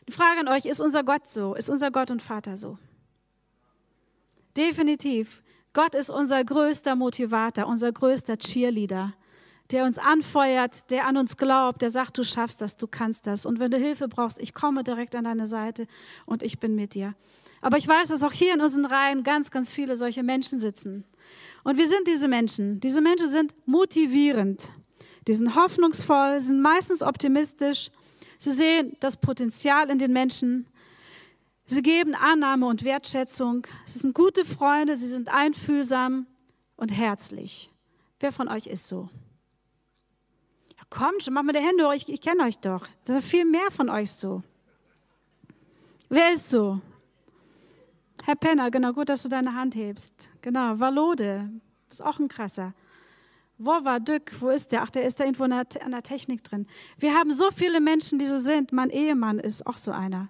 [0.08, 1.56] Die Frage an euch, ist unser Gott so?
[1.56, 2.78] Ist unser Gott und Vater so?
[4.58, 5.41] Definitiv.
[5.74, 9.13] Gott ist unser größter Motivator, unser größter Cheerleader,
[9.71, 13.45] der uns anfeuert, der an uns glaubt, der sagt, du schaffst das, du kannst das.
[13.45, 15.88] Und wenn du Hilfe brauchst, ich komme direkt an deine Seite
[16.26, 17.15] und ich bin mit dir.
[17.62, 21.06] Aber ich weiß, dass auch hier in unseren Reihen ganz, ganz viele solche Menschen sitzen.
[21.63, 22.82] Und wir sind diese Menschen.
[22.82, 24.71] Diese Menschen sind motivierend.
[25.27, 27.91] Die sind hoffnungsvoll, sind meistens optimistisch.
[28.38, 30.67] Sie sehen das Potenzial in den Menschen.
[31.65, 33.67] Sie geben Annahme und Wertschätzung.
[33.86, 36.25] Sie sind gute Freunde, sie sind einfühlsam
[36.75, 37.71] und herzlich.
[38.19, 39.10] Wer von euch ist so?
[40.75, 42.88] Ja, komm schon, mach mal die Hände hoch, ich, ich kenne euch doch.
[43.05, 44.41] Da sind viel mehr von euch so.
[46.10, 46.81] Wer ist so?
[48.25, 50.29] Herr Penner, genau, gut, dass du deine Hand hebst.
[50.41, 51.49] Genau, Valode,
[51.89, 52.73] ist auch ein krasser.
[53.63, 54.82] Wova Dück, wo ist der?
[54.82, 56.67] Ach, der ist da irgendwo an der Technik drin.
[56.97, 58.71] Wir haben so viele Menschen, die so sind.
[58.71, 60.30] Mein Ehemann ist auch so einer.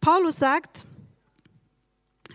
[0.00, 0.84] Paulus sagt,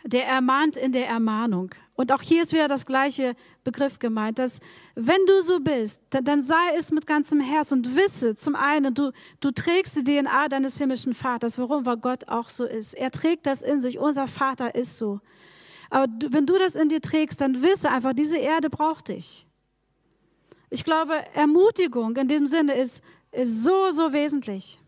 [0.03, 1.69] der ermahnt in der Ermahnung.
[1.93, 4.59] Und auch hier ist wieder das gleiche Begriff gemeint, dass
[4.95, 8.93] wenn du so bist, dann, dann sei es mit ganzem Herz und wisse zum einen,
[8.93, 11.85] du, du trägst die DNA deines himmlischen Vaters, warum?
[11.85, 12.93] Weil Gott auch so ist.
[12.93, 15.19] Er trägt das in sich, unser Vater ist so.
[15.89, 19.47] Aber du, wenn du das in dir trägst, dann wisse einfach, diese Erde braucht dich.
[20.69, 24.79] Ich glaube, Ermutigung in dem Sinne ist, ist so, so wesentlich,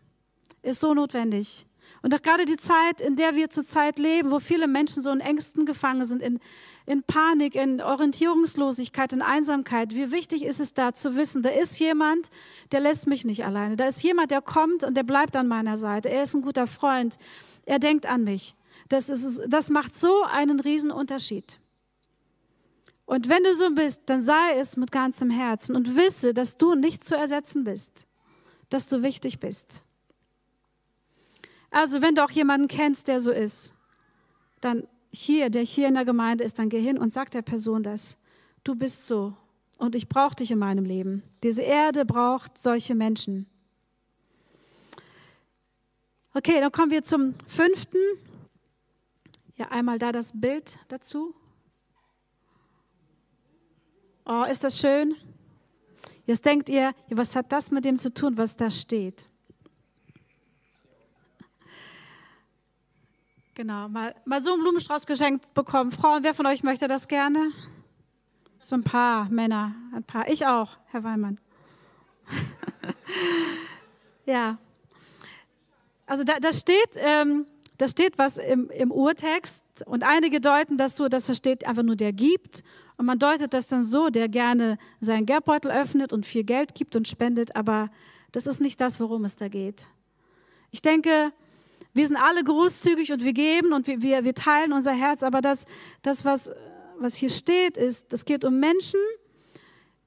[0.62, 1.66] ist so notwendig.
[2.02, 5.20] Und auch gerade die Zeit, in der wir zurzeit leben, wo viele Menschen so in
[5.20, 6.38] Ängsten gefangen sind, in,
[6.86, 11.78] in Panik, in Orientierungslosigkeit, in Einsamkeit, wie wichtig ist es da zu wissen, da ist
[11.78, 12.30] jemand,
[12.72, 13.76] der lässt mich nicht alleine.
[13.76, 16.08] Da ist jemand, der kommt und der bleibt an meiner Seite.
[16.08, 17.18] Er ist ein guter Freund.
[17.66, 18.54] Er denkt an mich.
[18.90, 21.60] Das, ist, das macht so einen Unterschied.
[23.06, 26.74] Und wenn du so bist, dann sei es mit ganzem Herzen und wisse, dass du
[26.74, 28.06] nicht zu ersetzen bist,
[28.68, 29.84] dass du wichtig bist.
[31.70, 33.74] Also wenn du auch jemanden kennst, der so ist,
[34.60, 37.84] dann hier, der hier in der Gemeinde ist, dann geh hin und sag der Person
[37.84, 38.18] das.
[38.64, 39.34] Du bist so
[39.78, 41.22] und ich brauche dich in meinem Leben.
[41.44, 43.46] Diese Erde braucht solche Menschen.
[46.34, 47.98] Okay, dann kommen wir zum fünften.
[49.60, 51.34] Ja, einmal da das Bild dazu.
[54.24, 55.14] Oh, ist das schön?
[56.24, 59.28] Jetzt denkt ihr, was hat das mit dem zu tun, was da steht?
[63.52, 65.90] Genau, mal, mal so einen Blumenstrauß geschenkt bekommen.
[65.90, 67.52] Frauen, wer von euch möchte das gerne?
[68.62, 70.26] So ein paar Männer, ein paar.
[70.30, 71.38] Ich auch, Herr Weimann.
[74.24, 74.56] ja.
[76.06, 77.44] Also da, da steht, ähm,
[77.80, 81.82] da steht was im, im Urtext und einige deuten das so, dass da steht einfach
[81.82, 82.62] nur der gibt.
[82.98, 86.94] Und man deutet das dann so, der gerne seinen Geldbeutel öffnet und viel Geld gibt
[86.94, 87.90] und spendet, aber
[88.32, 89.88] das ist nicht das, worum es da geht.
[90.70, 91.32] Ich denke,
[91.94, 95.40] wir sind alle großzügig und wir geben und wir, wir, wir teilen unser Herz, aber
[95.40, 95.64] das,
[96.02, 96.52] das was,
[96.98, 99.00] was hier steht, ist, es geht um Menschen,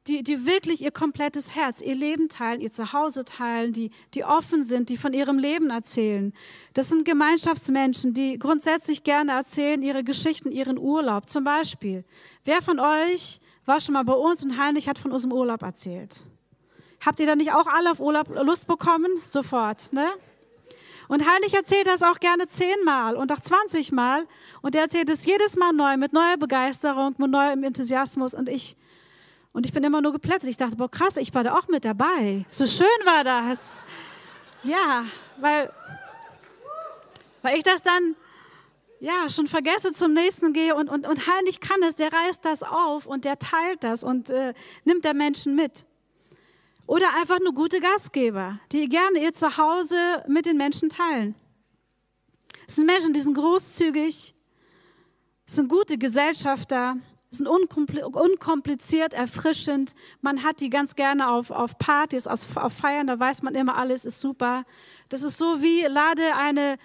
[0.08, 4.64] die, die wirklich ihr komplettes Herz, ihr Leben teilen, ihr Zuhause teilen, die, die offen
[4.64, 6.34] sind, die von ihrem Leben erzählen.
[6.74, 11.30] Das sind Gemeinschaftsmenschen, die grundsätzlich gerne erzählen ihre Geschichten, ihren Urlaub.
[11.30, 12.04] Zum Beispiel,
[12.44, 16.22] wer von euch war schon mal bei uns und Heinrich hat von unserem Urlaub erzählt?
[17.06, 19.10] Habt ihr da nicht auch alle auf Urlaub Lust bekommen?
[19.24, 20.08] Sofort, ne?
[21.10, 24.26] Und Heinrich erzählt das auch gerne zehnmal und auch zwanzigmal.
[24.62, 28.34] Und er erzählt es jedes Mal neu, mit neuer Begeisterung, mit neuem Enthusiasmus.
[28.34, 28.78] Und ich,
[29.54, 30.50] und ich bin immer nur geplättet.
[30.50, 32.46] Ich dachte, boah, krass, ich war da auch mit dabei.
[32.52, 33.86] So schön war das.
[34.64, 35.06] Ja,
[35.40, 35.72] weil,
[37.44, 38.16] weil ich das dann
[39.00, 42.64] ja, schon vergesse, zum nächsten gehe und, und, und Heinrich kann es, der reißt das
[42.64, 44.54] auf und der teilt das und äh,
[44.86, 45.86] nimmt der Menschen mit.
[46.88, 51.36] Oder einfach nur gute Gastgeber, die gerne ihr Zuhause mit den Menschen teilen.
[52.66, 54.34] Es sind Menschen, die sind großzügig,
[55.46, 56.98] sind gute Gesellschafter,
[57.34, 59.96] sind unkompliziert, erfrischend.
[60.22, 64.06] Man hat die ganz gerne auf, auf Partys, auf Feiern, da weiß man immer, alles
[64.06, 64.66] ist super.
[65.10, 66.78] Das ist so wie, lade eine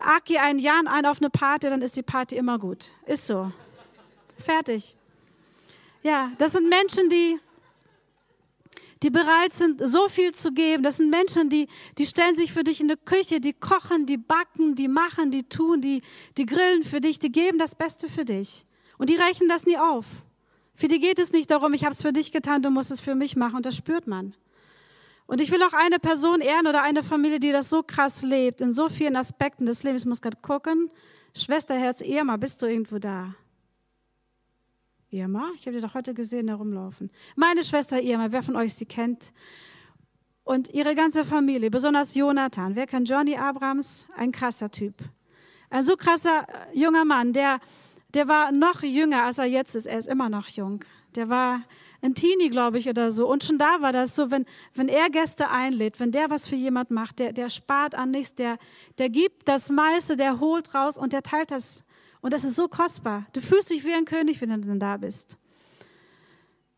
[0.00, 2.90] Aki einen Jan ein auf eine Party, dann ist die Party immer gut.
[3.06, 3.52] Ist so.
[4.38, 4.96] Fertig.
[6.02, 7.38] Ja, das sind Menschen, die
[9.04, 10.82] die bereit sind, so viel zu geben.
[10.82, 14.16] Das sind Menschen, die, die stellen sich für dich in die Küche, die kochen, die
[14.16, 16.00] backen, die machen, die tun, die,
[16.38, 18.64] die grillen für dich, die geben das Beste für dich.
[19.04, 20.06] Und die reichen das nie auf.
[20.74, 23.00] Für die geht es nicht darum, ich habe es für dich getan, du musst es
[23.00, 23.56] für mich machen.
[23.56, 24.34] Und das spürt man.
[25.26, 28.62] Und ich will auch eine Person ehren oder eine Familie, die das so krass lebt,
[28.62, 30.04] in so vielen Aspekten des Lebens.
[30.04, 30.90] Ich muss gerade gucken.
[31.36, 33.34] Schwesterherz Irma, bist du irgendwo da?
[35.10, 37.10] Irma, ich habe die doch heute gesehen herumlaufen.
[37.36, 39.34] Meine Schwester Irma, wer von euch sie kennt?
[40.44, 42.74] Und ihre ganze Familie, besonders Jonathan.
[42.74, 44.06] Wer kennt Johnny Abrams?
[44.16, 44.94] Ein krasser Typ.
[45.68, 47.60] Ein so krasser äh, junger Mann, der,
[48.14, 49.86] der war noch jünger, als er jetzt ist.
[49.86, 50.84] Er ist immer noch jung.
[51.14, 51.62] Der war
[52.02, 53.26] ein Teenie, glaube ich, oder so.
[53.26, 56.54] Und schon da war das so, wenn, wenn er Gäste einlädt, wenn der was für
[56.54, 58.58] jemand macht, der, der spart an nichts, der,
[58.98, 61.84] der gibt das meiste, der holt raus und der teilt das
[62.20, 63.26] und das ist so kostbar.
[63.34, 65.36] Du fühlst dich wie ein König, wenn du dann da bist.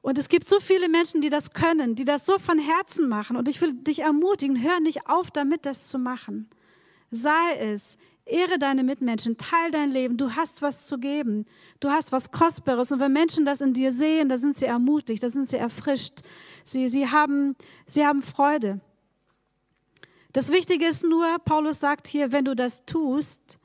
[0.02, 3.36] Und es gibt so viele Menschen, die das können, die das so von Herzen machen.
[3.36, 6.50] Und ich will dich ermutigen, hör nicht auf damit, das zu machen.
[7.10, 10.16] Sei es, ehre deine Mitmenschen, teil dein Leben.
[10.16, 11.46] Du hast was zu geben.
[11.80, 12.92] Du hast was Kostbares.
[12.92, 16.20] Und wenn Menschen das in dir sehen, da sind sie ermutigt, da sind sie erfrischt.
[16.64, 17.54] Sie, sie, haben,
[17.86, 18.80] sie haben Freude.
[20.32, 23.58] Das Wichtige ist nur, Paulus sagt hier, wenn du das tust,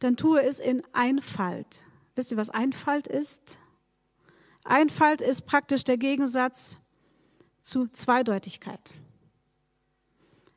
[0.00, 1.84] dann tue es in Einfalt.
[2.16, 3.58] Wisst ihr, was Einfalt ist?
[4.64, 6.78] Einfalt ist praktisch der Gegensatz
[7.62, 8.94] zu Zweideutigkeit.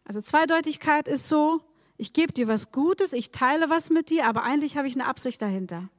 [0.06, 1.62] Also Zweideutigkeit ist so,
[2.04, 5.08] ich gebe dir was Gutes, ich teile was mit dir, aber eigentlich habe ich eine
[5.08, 5.90] Absicht dahinter.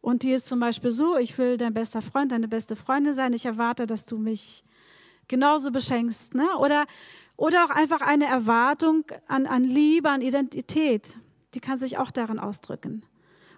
[0.00, 3.32] Und die ist zum Beispiel so, ich will dein bester Freund, deine beste Freundin sein,
[3.32, 4.62] ich erwarte, dass du mich
[5.28, 6.34] genauso beschenkst.
[6.34, 6.46] Ne?
[6.58, 6.86] Oder,
[7.36, 11.16] oder auch einfach eine Erwartung an, an Liebe, an Identität
[11.54, 13.04] die kann sich auch darin ausdrücken.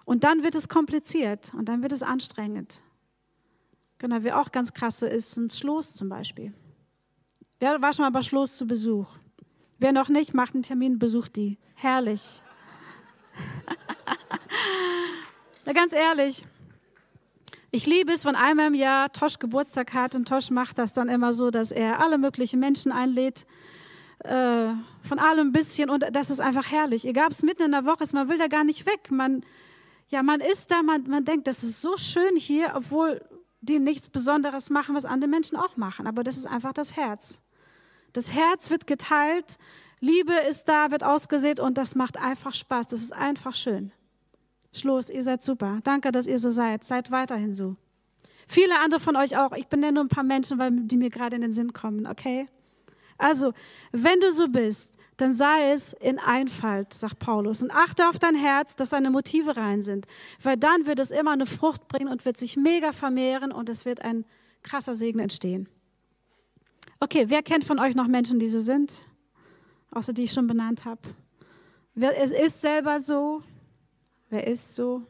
[0.03, 2.83] Und dann wird es kompliziert und dann wird es anstrengend.
[3.97, 6.53] Genau, wie auch ganz krass so ist, ein Schloss zum Beispiel.
[7.59, 9.07] Wer war schon mal bei Schloss zu Besuch?
[9.77, 11.57] Wer noch nicht, macht einen Termin, besucht die.
[11.75, 12.41] Herrlich.
[15.65, 16.45] Na, ganz ehrlich,
[17.71, 21.09] ich liebe es, wenn einmal im Jahr Tosch Geburtstag hat und Tosch macht das dann
[21.09, 23.45] immer so, dass er alle möglichen Menschen einlädt
[24.19, 24.69] äh,
[25.01, 27.05] von allem ein bisschen und das ist einfach herrlich.
[27.05, 29.11] Egal, ob es mitten in der Woche ist, man will da gar nicht weg.
[29.11, 29.43] Man,
[30.07, 33.21] ja, man ist da, man, man denkt, das ist so schön hier, obwohl
[33.61, 36.07] die nichts Besonderes machen, was andere Menschen auch machen.
[36.07, 37.44] Aber das ist einfach das Herz.
[38.15, 39.57] Das Herz wird geteilt,
[39.99, 42.87] Liebe ist da, wird ausgesät und das macht einfach Spaß.
[42.87, 43.91] Das ist einfach schön.
[44.71, 45.79] Schluss, ihr seid super.
[45.83, 46.85] Danke, dass ihr so seid.
[46.85, 47.75] Seid weiterhin so.
[48.47, 49.51] Viele andere von euch auch.
[49.51, 52.45] Ich benenne nur ein paar Menschen, weil die mir gerade in den Sinn kommen, okay?
[53.17, 53.51] Also,
[53.91, 57.63] wenn du so bist, dann sei es in Einfalt, sagt Paulus.
[57.63, 60.05] Und achte auf dein Herz, dass deine Motive rein sind.
[60.41, 63.83] Weil dann wird es immer eine Frucht bringen und wird sich mega vermehren und es
[63.83, 64.23] wird ein
[64.63, 65.67] krasser Segen entstehen.
[66.99, 69.05] Okay, wer kennt von euch noch Menschen, die so sind?
[69.91, 71.01] Außer die ich schon benannt habe.
[71.95, 73.43] Es ist selber so.
[74.29, 75.03] Wer ist so?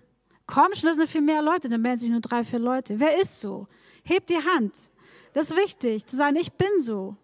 [0.48, 3.00] Komm schon, das viel mehr Leute, dann melden sich nur drei, vier Leute.
[3.00, 3.67] Wer ist so?
[4.04, 4.91] Heb die Hand.
[5.34, 7.15] Das ist wichtig, zu sagen, ich bin so.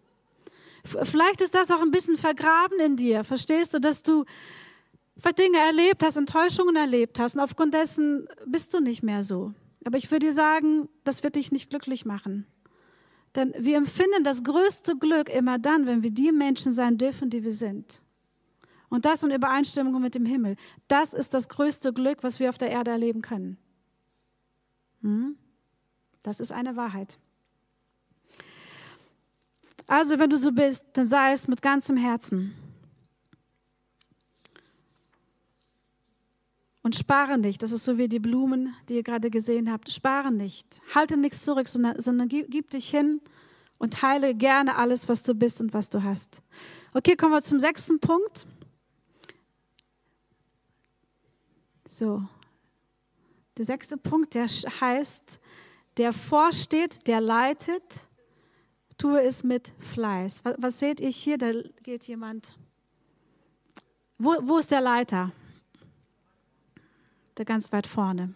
[0.83, 3.23] Vielleicht ist das auch ein bisschen vergraben in dir.
[3.23, 4.25] Verstehst du, dass du
[5.37, 9.53] Dinge erlebt hast, Enttäuschungen erlebt hast und aufgrund dessen bist du nicht mehr so.
[9.85, 12.47] Aber ich würde dir sagen, das wird dich nicht glücklich machen.
[13.35, 17.43] Denn wir empfinden das größte Glück immer dann, wenn wir die Menschen sein dürfen, die
[17.43, 18.01] wir sind.
[18.89, 20.57] Und das in Übereinstimmung mit dem Himmel.
[20.89, 23.57] Das ist das größte Glück, was wir auf der Erde erleben können.
[25.01, 25.37] Hm?
[26.23, 27.17] Das ist eine Wahrheit.
[29.87, 32.53] Also, wenn du so bist, dann sei es mit ganzem Herzen.
[36.83, 39.91] Und spare nicht, das ist so wie die Blumen, die ihr gerade gesehen habt.
[39.91, 40.81] Spare nicht.
[40.95, 43.21] Halte nichts zurück, sondern, sondern gib, gib dich hin
[43.77, 46.41] und teile gerne alles, was du bist und was du hast.
[46.93, 48.47] Okay, kommen wir zum sechsten Punkt.
[51.85, 52.23] So,
[53.57, 55.39] der sechste Punkt, der heißt,
[55.97, 58.07] der vorsteht, der leitet,
[58.97, 60.45] tue es mit Fleiß.
[60.45, 61.37] Was, was seht ihr hier?
[61.37, 61.51] Da
[61.83, 62.55] geht jemand.
[64.17, 65.31] Wo, wo ist der Leiter?
[67.41, 68.35] Der ganz weit vorne.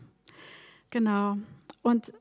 [0.90, 1.38] Genau.
[1.84, 2.12] Und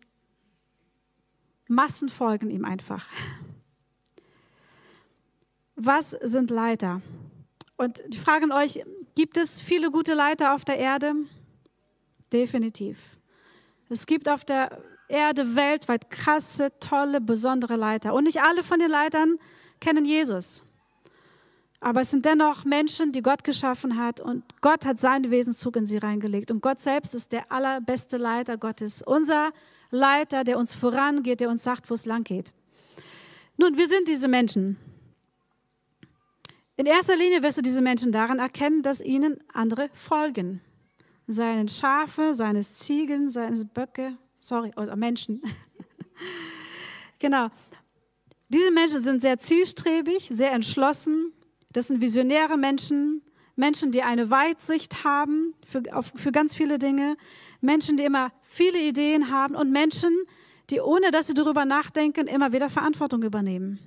[1.67, 3.07] Massen folgen ihm einfach.
[5.77, 7.01] Was sind Leiter?
[7.79, 11.15] Und die Frage an euch, gibt es viele gute Leiter auf der Erde?
[12.35, 13.17] Definitiv.
[13.89, 18.13] Es gibt auf der Erde weltweit krasse, tolle, besondere Leiter.
[18.13, 19.39] Und nicht alle von den Leitern
[19.81, 20.63] kennen Jesus.
[21.85, 25.87] Aber es sind dennoch Menschen, die Gott geschaffen hat und Gott hat seinen Wesenszug in
[25.87, 26.51] sie reingelegt.
[26.51, 29.03] Und Gott selbst ist der allerbeste Leiter Gottes.
[29.03, 29.53] Unser
[29.91, 32.55] Leiter, der uns vorangeht, der uns sagt, wo es lang geht.
[33.59, 34.79] Nun, wir sind diese Menschen.
[36.79, 40.63] In erster Linie wirst du diese Menschen daran erkennen, dass ihnen andere folgen.
[41.27, 45.43] Seinen Schafe, seines Ziegen, seines Böcke, sorry, oder Menschen.
[47.19, 47.49] genau.
[48.49, 51.34] Diese Menschen sind sehr zielstrebig, sehr entschlossen,
[51.75, 53.21] das sind visionäre Menschen,
[53.57, 57.17] Menschen, die eine Weitsicht haben für, auf, für ganz viele Dinge,
[57.61, 60.13] Menschen, die immer viele Ideen haben und Menschen,
[60.71, 63.81] die ohne dass sie darüber nachdenken, immer wieder Verantwortung übernehmen.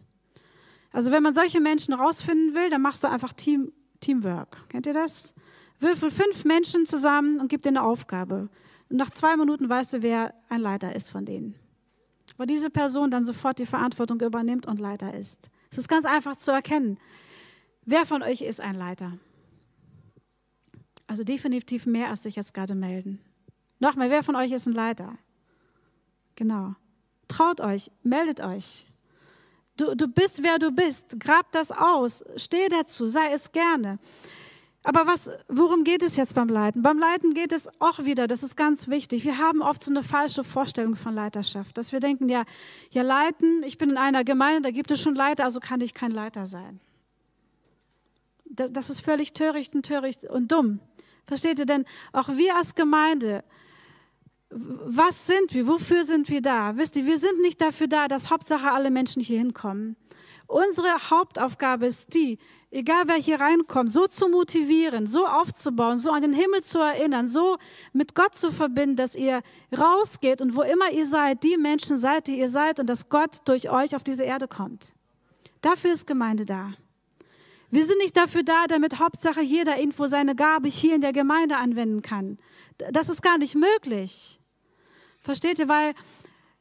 [0.91, 4.57] Also wenn man solche Menschen rausfinden will, dann machst du einfach Team, Teamwork.
[4.69, 5.33] Kennt ihr das?
[5.79, 8.49] Würfel fünf Menschen zusammen und gib denen eine Aufgabe.
[8.89, 11.55] Und nach zwei Minuten weißt du, wer ein Leiter ist von denen.
[12.37, 15.49] Weil diese Person dann sofort die Verantwortung übernimmt und Leiter ist.
[15.71, 16.97] Es ist ganz einfach zu erkennen.
[17.89, 19.13] Wer von euch ist ein Leiter?
[21.07, 23.21] Also definitiv mehr, als sich jetzt gerade melden.
[23.79, 25.17] Nochmal, wer von euch ist ein Leiter?
[26.35, 26.75] Genau.
[27.29, 28.85] Traut euch, meldet euch.
[29.77, 31.17] Du, du bist, wer du bist.
[31.21, 32.25] Grab das aus.
[32.35, 33.99] Steh dazu, sei es gerne.
[34.83, 36.81] Aber was, worum geht es jetzt beim Leiten?
[36.81, 39.23] Beim Leiten geht es auch wieder, das ist ganz wichtig.
[39.23, 42.43] Wir haben oft so eine falsche Vorstellung von Leiterschaft, dass wir denken, ja,
[42.91, 45.93] ja, leiten, ich bin in einer Gemeinde, da gibt es schon Leiter, also kann ich
[45.93, 46.81] kein Leiter sein
[48.57, 50.79] das ist völlig töricht und töricht und dumm.
[51.25, 51.85] Versteht ihr denn?
[52.13, 53.43] Auch wir als Gemeinde,
[54.49, 55.67] was sind wir?
[55.67, 56.77] Wofür sind wir da?
[56.77, 59.97] Wisst ihr, wir sind nicht dafür da, dass Hauptsache alle Menschen hier hinkommen.
[60.47, 62.37] Unsere Hauptaufgabe ist die,
[62.71, 67.27] egal wer hier reinkommt, so zu motivieren, so aufzubauen, so an den Himmel zu erinnern,
[67.27, 67.57] so
[67.91, 69.41] mit Gott zu verbinden, dass ihr
[69.77, 73.39] rausgeht und wo immer ihr seid, die Menschen seid, die ihr seid und dass Gott
[73.45, 74.93] durch euch auf diese Erde kommt.
[75.61, 76.73] Dafür ist Gemeinde da.
[77.69, 81.57] Wir sind nicht dafür da, damit Hauptsache jeder irgendwo seine Gabe hier in der Gemeinde
[81.57, 82.37] anwenden kann.
[82.91, 84.39] Das ist gar nicht möglich.
[85.21, 85.67] Versteht ihr?
[85.67, 85.93] Weil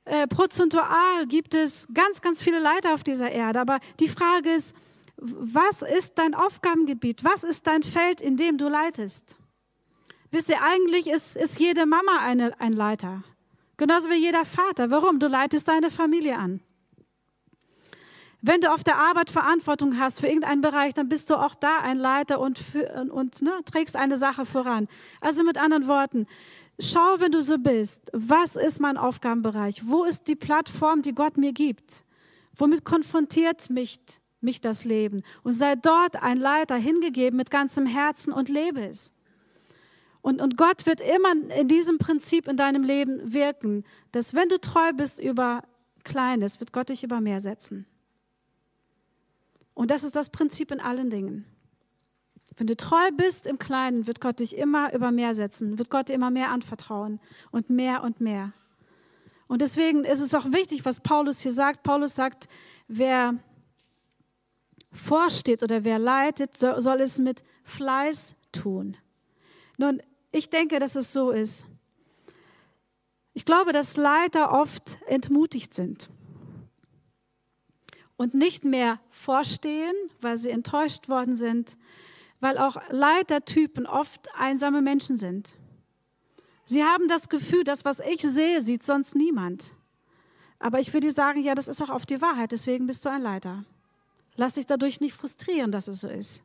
[0.05, 3.61] äh, prozentual gibt es ganz, ganz viele Leiter auf dieser Erde.
[3.61, 4.75] Aber die Frage ist,
[5.17, 7.25] was ist dein Aufgabengebiet?
[7.25, 9.39] Was ist dein Feld, in dem du leitest?
[10.31, 13.23] Wisst ihr, eigentlich ist, ist jede Mama eine, ein Leiter.
[13.77, 14.91] Genauso wie jeder Vater.
[14.91, 15.19] Warum?
[15.19, 16.61] Du leitest deine Familie an.
[18.47, 21.79] Wenn du auf der Arbeit Verantwortung hast für irgendeinen Bereich, dann bist du auch da
[21.79, 24.87] ein Leiter und, für, und, ne, trägst eine Sache voran.
[25.21, 26.29] Also mit anderen Worten,
[26.79, 29.89] schau, wenn du so bist, was ist mein Aufgabenbereich?
[29.89, 32.05] Wo ist die Plattform, die Gott mir gibt?
[32.55, 33.99] Womit konfrontiert mich,
[34.41, 35.25] mich das Leben?
[35.43, 39.13] Und sei dort ein Leiter hingegeben mit ganzem Herzen und lebe es.
[40.23, 43.83] Und, und Gott wird immer in diesem Prinzip in deinem Leben wirken,
[44.13, 45.65] dass wenn du treu bist über
[46.05, 47.87] Kleines, wird Gott dich über mehr setzen.
[49.77, 51.45] Und das ist das Prinzip in allen Dingen.
[52.57, 56.09] Wenn du treu bist im Kleinen, wird Gott dich immer über mehr setzen, wird Gott
[56.09, 57.21] dir immer mehr anvertrauen
[57.51, 58.55] und mehr und mehr.
[59.47, 61.83] Und deswegen ist es auch wichtig, was Paulus hier sagt.
[61.83, 62.49] Paulus sagt,
[62.89, 63.35] wer
[64.91, 68.97] vorsteht oder wer leitet, soll es mit Fleiß tun.
[69.77, 70.01] Nun,
[70.33, 71.67] Ich denke, dass es so ist.
[73.35, 76.09] Ich glaube, dass Leiter oft entmutigt sind
[78.17, 81.77] und nicht mehr vorstehen, weil sie enttäuscht worden sind,
[82.41, 85.57] weil auch Leitertypen oft einsame Menschen sind.
[86.65, 89.73] Sie haben das Gefühl, das, was ich sehe, sieht sonst niemand.
[90.59, 93.23] Aber ich würde sagen, ja, das ist auch auf die Wahrheit, deswegen bist du ein
[93.23, 93.65] Leiter.
[94.37, 96.43] Lass dich dadurch nicht frustrieren, dass es so ist.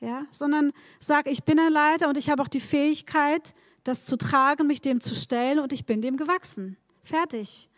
[0.00, 3.54] Ja, sondern sag, ich bin ein Leiter und ich habe auch die Fähigkeit,
[3.84, 6.76] das zu tragen, mich dem zu stellen und ich bin dem gewachsen.
[7.02, 7.68] Fertig.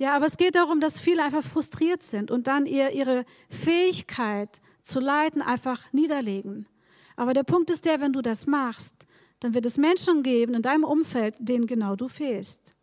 [0.00, 4.62] Ja, aber es geht darum, dass viele einfach frustriert sind und dann ihr, ihre Fähigkeit
[4.82, 6.66] zu leiten einfach niederlegen.
[7.16, 9.06] Aber der Punkt ist der, wenn du das machst,
[9.40, 12.74] dann wird es Menschen geben in deinem Umfeld, denen genau du fehlst.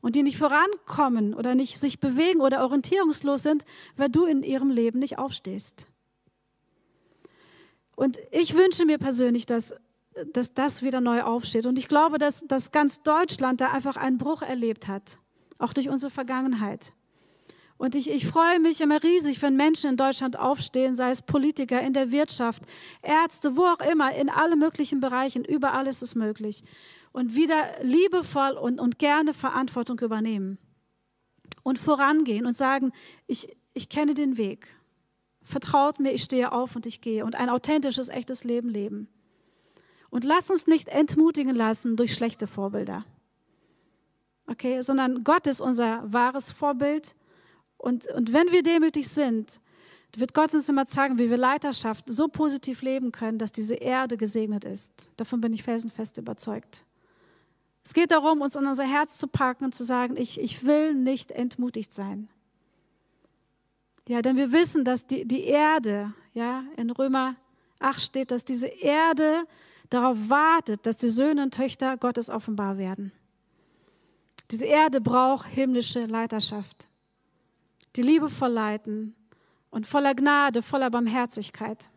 [0.00, 3.64] Und die nicht vorankommen oder nicht sich bewegen oder orientierungslos sind,
[3.96, 5.92] weil du in ihrem Leben nicht aufstehst.
[7.94, 9.76] Und ich wünsche mir persönlich, dass,
[10.32, 11.66] dass das wieder neu aufsteht.
[11.66, 15.20] Und ich glaube, dass, dass ganz Deutschland da einfach einen Bruch erlebt hat,
[15.62, 16.92] auch durch unsere Vergangenheit.
[17.78, 21.80] Und ich, ich freue mich immer riesig, wenn Menschen in Deutschland aufstehen, sei es Politiker
[21.80, 22.62] in der Wirtschaft,
[23.02, 26.62] Ärzte, wo auch immer, in allen möglichen Bereichen, überall ist es möglich.
[27.10, 30.58] Und wieder liebevoll und, und gerne Verantwortung übernehmen.
[31.64, 32.92] Und vorangehen und sagen,
[33.26, 34.68] ich, ich kenne den Weg.
[35.42, 37.24] Vertraut mir, ich stehe auf und ich gehe.
[37.24, 39.08] Und ein authentisches, echtes Leben leben.
[40.08, 43.04] Und lass uns nicht entmutigen lassen durch schlechte Vorbilder.
[44.52, 47.16] Okay, sondern Gott ist unser wahres Vorbild
[47.78, 49.60] und, und wenn wir demütig sind,
[50.14, 54.18] wird Gott uns immer zeigen, wie wir Leiterschaft so positiv leben können, dass diese Erde
[54.18, 55.10] gesegnet ist.
[55.16, 56.84] Davon bin ich felsenfest überzeugt.
[57.82, 60.92] Es geht darum, uns in unser Herz zu packen und zu sagen, ich, ich will
[60.92, 62.28] nicht entmutigt sein.
[64.06, 67.36] Ja, denn wir wissen, dass die, die Erde, ja, in Römer
[67.78, 69.44] 8 steht, dass diese Erde
[69.88, 73.12] darauf wartet, dass die Söhne und Töchter Gottes offenbar werden.
[74.50, 76.88] Diese Erde braucht himmlische Leiterschaft
[77.96, 79.14] die liebevoll leiten
[79.70, 81.90] und voller Gnade, voller Barmherzigkeit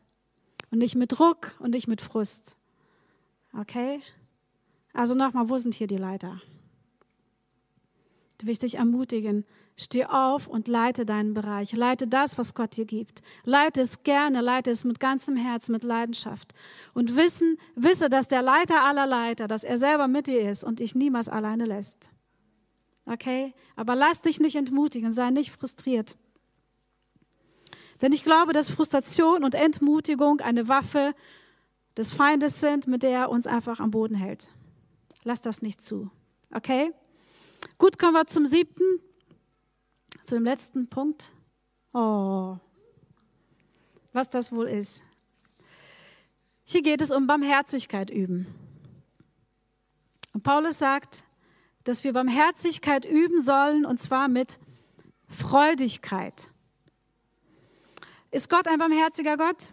[0.72, 2.58] und nicht mit Druck und nicht mit Frust.
[3.58, 4.02] Okay?
[4.94, 6.42] Also nochmal, wo sind hier die Leiter?
[8.42, 11.72] Ich will dich ermutigen, steh auf und leite deinen Bereich.
[11.72, 13.24] Leite das, was Gott dir gibt.
[13.44, 16.54] Leite es gerne, leite es mit ganzem Herz, mit Leidenschaft.
[16.94, 20.80] Und wissen, wisse, dass der Leiter aller Leiter, dass er selber mit dir ist und
[20.80, 22.12] dich niemals alleine lässt.
[23.06, 23.54] Okay?
[23.76, 26.16] Aber lass dich nicht entmutigen, sei nicht frustriert.
[28.02, 31.16] Denn ich glaube, dass Frustration und Entmutigung eine Waffe
[31.96, 34.50] des Feindes sind, mit der er uns einfach am Boden hält.
[35.24, 36.12] Lass das nicht zu.
[36.54, 36.92] Okay?
[37.78, 38.84] Gut, kommen wir zum siebten,
[40.22, 41.34] zu dem letzten Punkt.
[41.94, 42.58] Oh,
[44.12, 45.04] was das wohl ist.
[46.66, 48.48] Hier geht es um Barmherzigkeit üben.
[50.34, 51.24] Und Paulus sagt,
[51.86, 54.60] dass wir Barmherzigkeit üben sollen und zwar mit
[55.30, 56.50] Freudigkeit.
[58.32, 59.70] Ist Gott ein barmherziger Gott?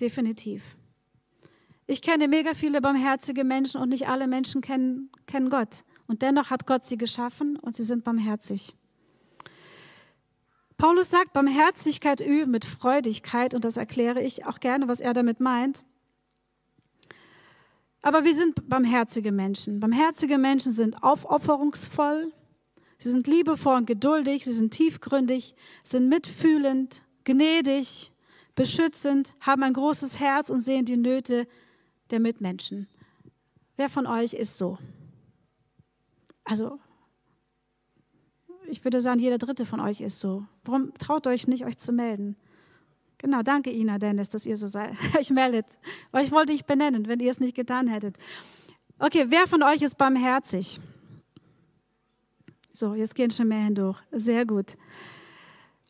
[0.00, 0.76] Definitiv.
[1.86, 5.84] Ich kenne mega viele barmherzige Menschen und nicht alle Menschen kennen, kennen Gott.
[6.06, 8.74] Und dennoch hat Gott sie geschaffen und sie sind barmherzig.
[10.76, 15.38] Paulus sagt, Barmherzigkeit üben mit Freudigkeit und das erkläre ich auch gerne, was er damit
[15.38, 15.84] meint.
[18.02, 19.78] Aber wir sind barmherzige Menschen.
[19.78, 22.32] Barmherzige Menschen sind aufopferungsvoll,
[22.98, 28.12] sie sind liebevoll und geduldig, sie sind tiefgründig, sind mitfühlend, gnädig,
[28.56, 31.46] beschützend, haben ein großes Herz und sehen die Nöte
[32.10, 32.88] der Mitmenschen.
[33.76, 34.78] Wer von euch ist so?
[36.44, 36.80] Also,
[38.66, 40.44] ich würde sagen, jeder dritte von euch ist so.
[40.64, 42.36] Warum traut euch nicht, euch zu melden?
[43.22, 44.94] Genau, danke Ina, Dennis, dass ihr so seid.
[45.18, 45.78] euch meldet.
[46.12, 48.16] Euch wollte ich benennen, wenn ihr es nicht getan hättet.
[48.98, 50.80] Okay, wer von euch ist barmherzig?
[52.72, 53.98] So, jetzt gehen schon mehr hindurch.
[54.10, 54.76] Sehr gut.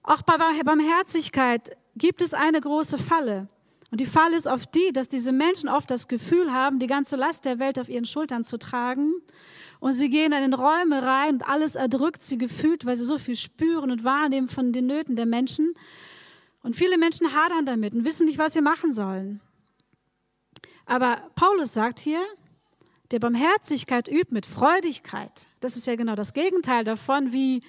[0.02, 3.48] Auch bei Barmherzigkeit gibt es eine große Falle.
[3.90, 7.16] Und die Falle ist oft die, dass diese Menschen oft das Gefühl haben, die ganze
[7.16, 9.12] Last der Welt auf ihren Schultern zu tragen.
[9.80, 13.36] Und sie gehen in Räume rein und alles erdrückt sie gefühlt, weil sie so viel
[13.36, 15.74] spüren und wahrnehmen von den Nöten der Menschen.
[16.62, 19.40] Und viele Menschen hadern damit und wissen nicht, was sie machen sollen.
[20.86, 22.22] Aber Paulus sagt hier,
[23.10, 25.46] der Barmherzigkeit übt mit Freudigkeit.
[25.60, 27.62] Das ist ja genau das Gegenteil davon, wie,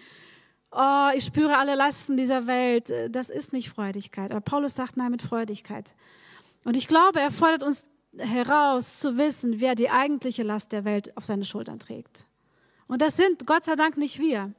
[0.71, 2.91] oh, ich spüre alle Lasten dieser Welt.
[3.09, 4.31] Das ist nicht Freudigkeit.
[4.31, 5.95] Aber Paulus sagt, nein, mit Freudigkeit.
[6.63, 7.85] Und ich glaube, er fordert uns
[8.17, 12.25] heraus zu wissen, wer die eigentliche Last der Welt auf seine Schultern trägt.
[12.87, 14.53] Und das sind Gott sei Dank nicht wir.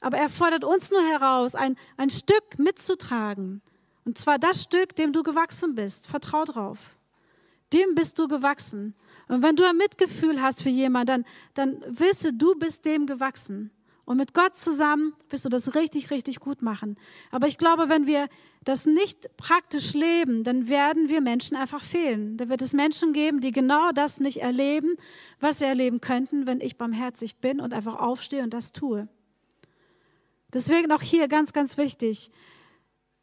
[0.00, 3.62] Aber er fordert uns nur heraus, ein, ein Stück mitzutragen.
[4.04, 6.06] Und zwar das Stück, dem du gewachsen bist.
[6.06, 6.96] Vertrau drauf.
[7.72, 8.94] dem bist du gewachsen.
[9.28, 11.24] Und wenn du ein Mitgefühl hast für jemanden,
[11.54, 13.70] dann, dann wisse, du bist dem gewachsen.
[14.04, 16.96] Und mit Gott zusammen wirst du das richtig, richtig gut machen.
[17.30, 18.28] Aber ich glaube, wenn wir
[18.64, 22.36] das nicht praktisch leben, dann werden wir Menschen einfach fehlen.
[22.36, 24.96] Da wird es Menschen geben, die genau das nicht erleben,
[25.38, 29.06] was sie erleben könnten, wenn ich barmherzig bin und einfach aufstehe und das tue.
[30.52, 32.30] Deswegen auch hier ganz, ganz wichtig.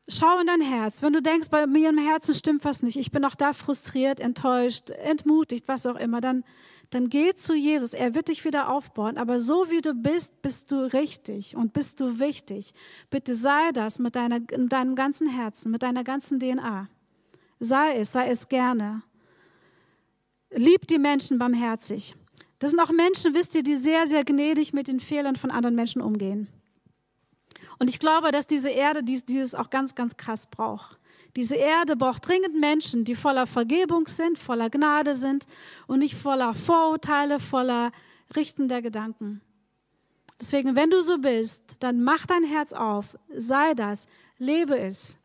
[0.10, 1.02] Schau in dein Herz.
[1.02, 4.22] Wenn du denkst, bei mir im Herzen stimmt was nicht, ich bin auch da frustriert,
[4.22, 6.46] enttäuscht, entmutigt, was auch immer, dann,
[6.92, 7.94] dann geh zu Jesus.
[7.94, 9.18] Er wird dich wieder aufbauen.
[9.18, 12.74] Aber so wie du bist, bist du richtig und bist du wichtig.
[13.10, 16.88] Bitte sei das mit, deiner, mit deinem ganzen Herzen, mit deiner ganzen DNA.
[17.60, 19.02] Sei es, sei es gerne.
[20.52, 22.16] Lieb die Menschen barmherzig.
[22.60, 25.76] Das sind auch Menschen, wisst ihr, die sehr, sehr gnädig mit den Fehlern von anderen
[25.76, 26.48] Menschen umgehen.
[27.80, 30.98] Und ich glaube, dass diese Erde dieses auch ganz, ganz krass braucht.
[31.36, 35.46] Diese Erde braucht dringend Menschen, die voller Vergebung sind, voller Gnade sind
[35.86, 37.92] und nicht voller Vorurteile, voller
[38.36, 39.42] richtender Gedanken.
[40.40, 44.08] Deswegen, wenn du so bist, dann mach dein Herz auf, sei das,
[44.40, 45.18] lebe es,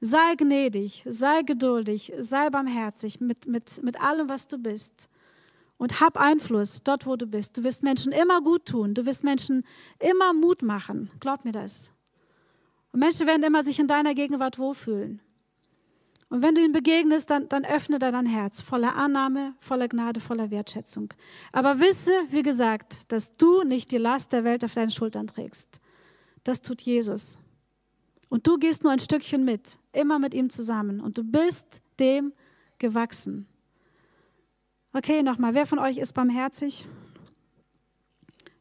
[0.00, 5.08] sei gnädig, sei geduldig, sei barmherzig mit, mit, mit allem, was du bist.
[5.76, 7.56] Und hab Einfluss dort, wo du bist.
[7.56, 9.64] Du wirst Menschen immer gut tun, du wirst Menschen
[10.00, 11.10] immer Mut machen.
[11.20, 11.92] Glaub mir das.
[12.92, 15.20] Und Menschen werden immer sich in deiner Gegenwart wohlfühlen.
[16.30, 20.50] Und wenn du ihm begegnest, dann, dann öffne dein Herz voller Annahme, voller Gnade, voller
[20.50, 21.12] Wertschätzung.
[21.52, 25.80] Aber wisse, wie gesagt, dass du nicht die Last der Welt auf deinen Schultern trägst.
[26.44, 27.38] Das tut Jesus.
[28.28, 31.00] Und du gehst nur ein Stückchen mit, immer mit ihm zusammen.
[31.00, 32.34] Und du bist dem
[32.78, 33.46] gewachsen.
[34.92, 36.86] Okay, nochmal, wer von euch ist barmherzig?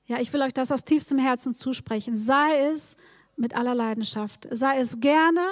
[0.05, 2.15] Ja, ich will euch das aus tiefstem Herzen zusprechen.
[2.15, 2.95] Sei es
[3.37, 4.47] mit aller Leidenschaft.
[4.51, 5.45] Sei es gerne,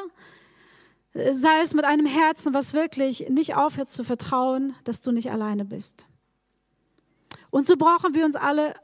[1.14, 5.64] sei es mit einem Herzen, was wirklich nicht aufhört zu vertrauen, dass du nicht alleine
[5.64, 6.08] bist.
[7.52, 8.76] Und so brauchen wir uns alle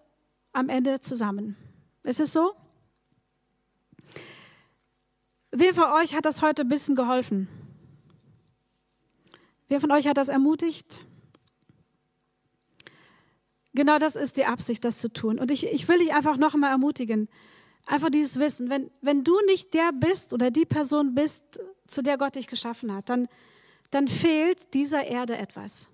[0.53, 1.57] am Ende zusammen.
[2.03, 2.53] Ist es so?
[5.51, 7.49] Wer von euch hat das heute ein bisschen geholfen?
[9.67, 11.01] Wer von euch hat das ermutigt?
[13.73, 15.39] Genau das ist die Absicht, das zu tun.
[15.39, 17.29] Und ich, ich will dich einfach noch einmal ermutigen.
[17.91, 22.17] Einfach dieses Wissen, wenn, wenn du nicht der bist oder die Person bist, zu der
[22.17, 23.27] Gott dich geschaffen hat, dann,
[23.89, 25.89] dann fehlt dieser Erde etwas.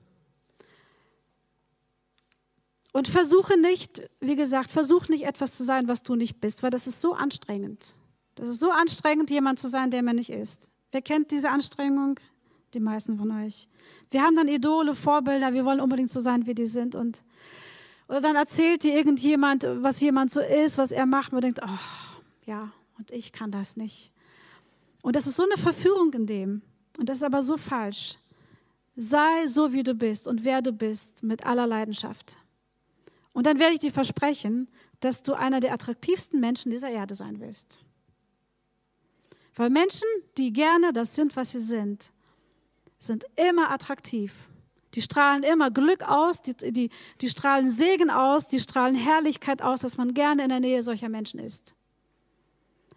[2.94, 6.70] Und versuche nicht, wie gesagt, versuch nicht etwas zu sein, was du nicht bist, weil
[6.70, 7.96] das ist so anstrengend.
[8.36, 10.70] Das ist so anstrengend, jemand zu sein, der man nicht ist.
[10.92, 12.20] Wer kennt diese Anstrengung?
[12.76, 13.68] Die meisten von euch.
[14.12, 16.94] Wir haben dann Idole, Vorbilder, wir wollen unbedingt so sein, wie die sind.
[16.94, 17.24] Und
[18.08, 21.34] oder dann erzählt dir irgendjemand, was jemand so ist, was er macht.
[21.34, 21.80] Man denkt, oh,
[22.46, 24.14] ja, und ich kann das nicht.
[25.02, 26.62] Und das ist so eine Verführung in dem.
[26.98, 28.16] Und das ist aber so falsch.
[28.96, 32.38] Sei so, wie du bist und wer du bist, mit aller Leidenschaft.
[33.34, 34.68] Und dann werde ich dir versprechen,
[35.00, 37.80] dass du einer der attraktivsten Menschen dieser Erde sein wirst.
[39.56, 42.12] Weil Menschen, die gerne das sind, was sie sind,
[42.98, 44.34] sind immer attraktiv.
[44.94, 46.90] Die strahlen immer Glück aus, die, die,
[47.22, 51.10] die strahlen Segen aus, die strahlen Herrlichkeit aus, dass man gerne in der Nähe solcher
[51.10, 51.76] Menschen ist.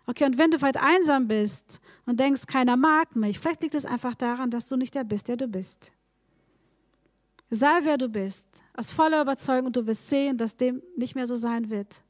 [0.07, 3.86] Okay, und wenn du vielleicht einsam bist und denkst, keiner mag mich, vielleicht liegt es
[3.86, 5.93] einfach daran, dass du nicht der bist, der du bist.
[7.51, 11.36] Sei wer du bist, aus voller Überzeugung, du wirst sehen, dass dem nicht mehr so
[11.36, 12.03] sein wird.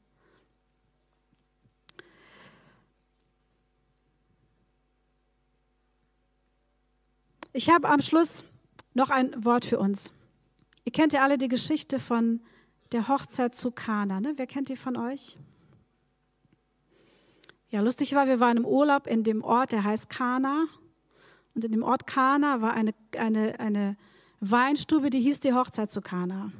[7.53, 8.45] Ich habe am Schluss
[8.93, 10.13] noch ein Wort für uns.
[10.83, 12.41] Ihr kennt ja alle die Geschichte von
[12.91, 14.19] der Hochzeit zu Kana.
[14.19, 14.33] Ne?
[14.35, 15.37] Wer kennt die von euch?
[17.69, 20.65] Ja, lustig war, wir waren im Urlaub in dem Ort, der heißt Kana.
[21.55, 23.97] Und in dem Ort Kana war eine, eine, eine
[24.41, 26.51] Weinstube, die hieß die Hochzeit zu Kana.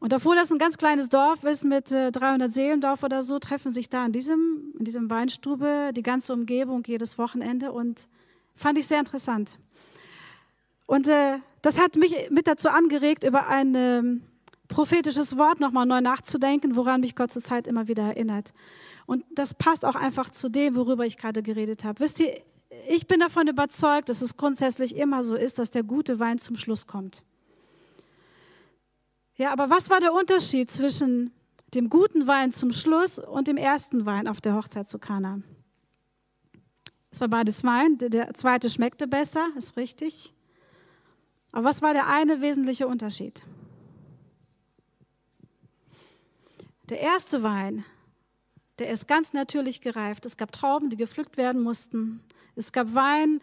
[0.00, 3.70] Und obwohl das ein ganz kleines Dorf ist mit 300 äh, Seelendorf oder so, treffen
[3.70, 8.08] sich da in diesem, in diesem Weinstube die ganze Umgebung jedes Wochenende und
[8.54, 9.58] fand ich sehr interessant.
[10.88, 14.02] Und äh, das hat mich mit dazu angeregt, über ein äh,
[14.68, 18.54] prophetisches Wort nochmal neu nachzudenken, woran mich Gott zur Zeit immer wieder erinnert.
[19.04, 22.00] Und das passt auch einfach zu dem, worüber ich gerade geredet habe.
[22.00, 22.40] Wisst ihr,
[22.88, 26.56] ich bin davon überzeugt, dass es grundsätzlich immer so ist, dass der gute Wein zum
[26.56, 27.22] Schluss kommt.
[29.36, 31.32] Ja, aber was war der Unterschied zwischen
[31.74, 35.42] dem guten Wein zum Schluss und dem ersten Wein auf der Hochzeit zu Kana?
[37.10, 37.98] Es war beides Wein.
[37.98, 40.32] Der zweite schmeckte besser, ist richtig.
[41.52, 43.42] Aber was war der eine wesentliche Unterschied?
[46.88, 47.84] Der erste Wein,
[48.78, 50.24] der ist ganz natürlich gereift.
[50.26, 52.20] Es gab Trauben, die gepflückt werden mussten.
[52.54, 53.40] Es gab Wein,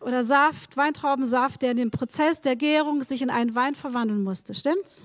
[0.00, 4.54] oder Saft, Weintraubensaft, der in dem Prozess der Gärung sich in einen Wein verwandeln musste.
[4.54, 5.04] Stimmt's?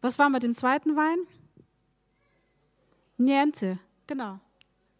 [0.00, 1.18] Was war mit dem zweiten Wein?
[3.18, 4.40] Niente, genau.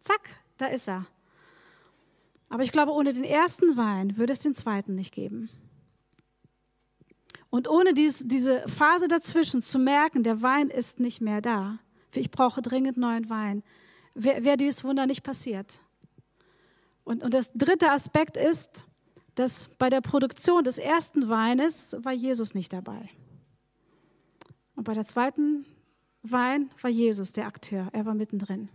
[0.01, 0.21] Zack,
[0.57, 1.05] da ist er.
[2.49, 5.49] Aber ich glaube, ohne den ersten Wein würde es den zweiten nicht geben.
[7.51, 11.77] Und ohne dies, diese Phase dazwischen zu merken, der Wein ist nicht mehr da,
[12.15, 13.61] ich brauche dringend neuen Wein,
[14.15, 15.81] wäre wär dieses Wunder nicht passiert.
[17.03, 18.85] Und, und das dritte Aspekt ist,
[19.35, 23.09] dass bei der Produktion des ersten Weines war Jesus nicht dabei.
[24.75, 25.65] Und bei der zweiten
[26.23, 28.69] Wein war Jesus der Akteur, er war mittendrin.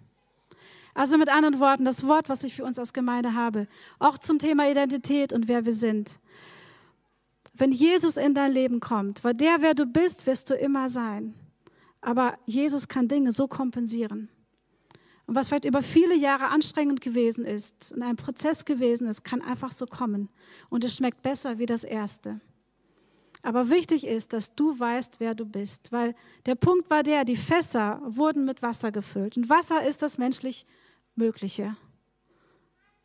[0.92, 3.68] Also mit anderen Worten, das Wort, was ich für uns als Gemeinde habe,
[3.98, 6.18] auch zum Thema Identität und wer wir sind.
[7.58, 11.34] Wenn Jesus in dein Leben kommt, weil der, wer du bist, wirst du immer sein.
[12.00, 14.28] Aber Jesus kann Dinge so kompensieren.
[15.26, 19.42] Und was vielleicht über viele Jahre anstrengend gewesen ist und ein Prozess gewesen ist, kann
[19.42, 20.28] einfach so kommen.
[20.68, 22.40] Und es schmeckt besser wie das erste.
[23.42, 26.14] Aber wichtig ist, dass du weißt, wer du bist, weil
[26.46, 29.36] der Punkt war der, die Fässer wurden mit Wasser gefüllt.
[29.36, 30.66] Und Wasser ist das menschlich
[31.14, 31.76] Mögliche.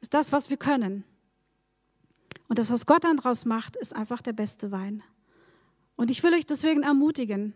[0.02, 1.04] Ist das, was wir können.
[2.52, 5.04] Und das, was Gott dann draus macht, ist einfach der beste Wein.
[5.96, 7.54] Und ich will euch deswegen ermutigen,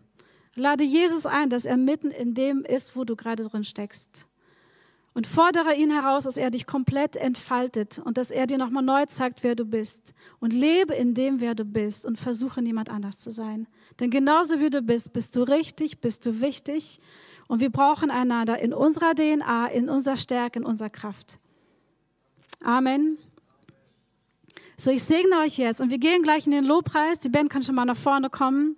[0.54, 4.26] lade Jesus ein, dass er mitten in dem ist, wo du gerade drin steckst.
[5.12, 9.04] Und fordere ihn heraus, dass er dich komplett entfaltet und dass er dir nochmal neu
[9.04, 10.14] zeigt, wer du bist.
[10.40, 13.66] Und lebe in dem, wer du bist und versuche niemand anders zu sein.
[14.00, 17.00] Denn genauso wie du bist, bist du richtig, bist du wichtig
[17.48, 21.38] und wir brauchen einander in unserer DNA, in unserer Stärke, in unserer Kraft.
[22.62, 23.18] Amen.
[24.78, 27.18] So, ich segne euch jetzt und wir gehen gleich in den Lobpreis.
[27.18, 28.76] Die Band kann schon mal nach vorne kommen.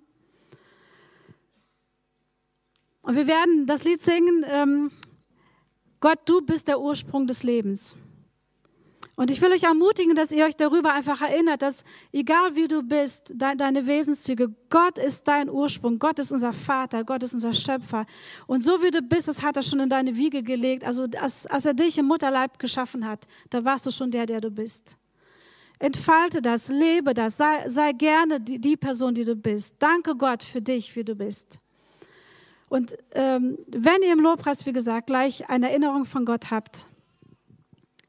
[3.02, 4.90] Und wir werden das Lied singen, ähm,
[5.98, 7.96] Gott, du bist der Ursprung des Lebens.
[9.16, 11.82] Und ich will euch ermutigen, dass ihr euch darüber einfach erinnert, dass
[12.12, 17.02] egal wie du bist, de deine Wesenszüge, Gott ist dein Ursprung, Gott ist unser Vater,
[17.02, 18.06] Gott ist unser Schöpfer.
[18.46, 20.84] Und so wie du bist, das hat er schon in deine Wiege gelegt.
[20.84, 24.40] Also als, als er dich im Mutterleib geschaffen hat, da warst du schon der, der
[24.40, 24.96] du bist.
[25.78, 29.76] Entfalte das, lebe das, sei, sei gerne die, die Person, die du bist.
[29.80, 31.60] Danke Gott für dich, wie du bist.
[32.68, 36.86] Und ähm, wenn ihr im Lobpreis, wie gesagt, gleich eine Erinnerung von Gott habt,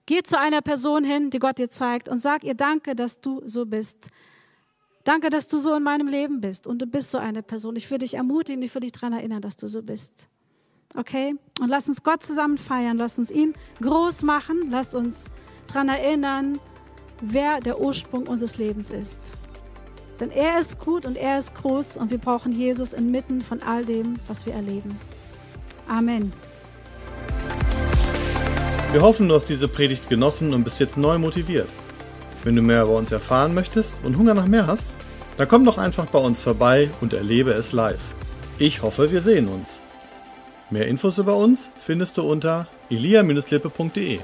[0.10, 3.44] Geh zu einer Person hin, die Gott dir zeigt und sag ihr Danke, dass du
[3.46, 4.10] so bist.
[5.04, 7.76] Danke, dass du so in meinem Leben bist und du bist so eine Person.
[7.76, 10.28] Ich würde dich ermutigen, ich würde dich daran erinnern, dass du so bist.
[10.96, 11.36] Okay?
[11.60, 13.54] Und lass uns Gott zusammen feiern, lass uns ihn
[13.84, 15.30] groß machen, lass uns
[15.68, 16.58] daran erinnern,
[17.22, 19.34] wer der Ursprung unseres Lebens ist.
[20.20, 23.86] Denn er ist gut und er ist groß und wir brauchen Jesus inmitten von all
[23.86, 25.00] dem, was wir erleben.
[25.88, 26.34] Amen.
[28.92, 31.68] Wir hoffen, du hast diese Predigt genossen und bist jetzt neu motiviert.
[32.44, 34.88] Wenn du mehr über uns erfahren möchtest und Hunger nach mehr hast,
[35.38, 38.02] dann komm doch einfach bei uns vorbei und erlebe es live.
[38.58, 39.80] Ich hoffe, wir sehen uns.
[40.70, 44.20] Mehr Infos über uns findest du unter elia-lippe.de.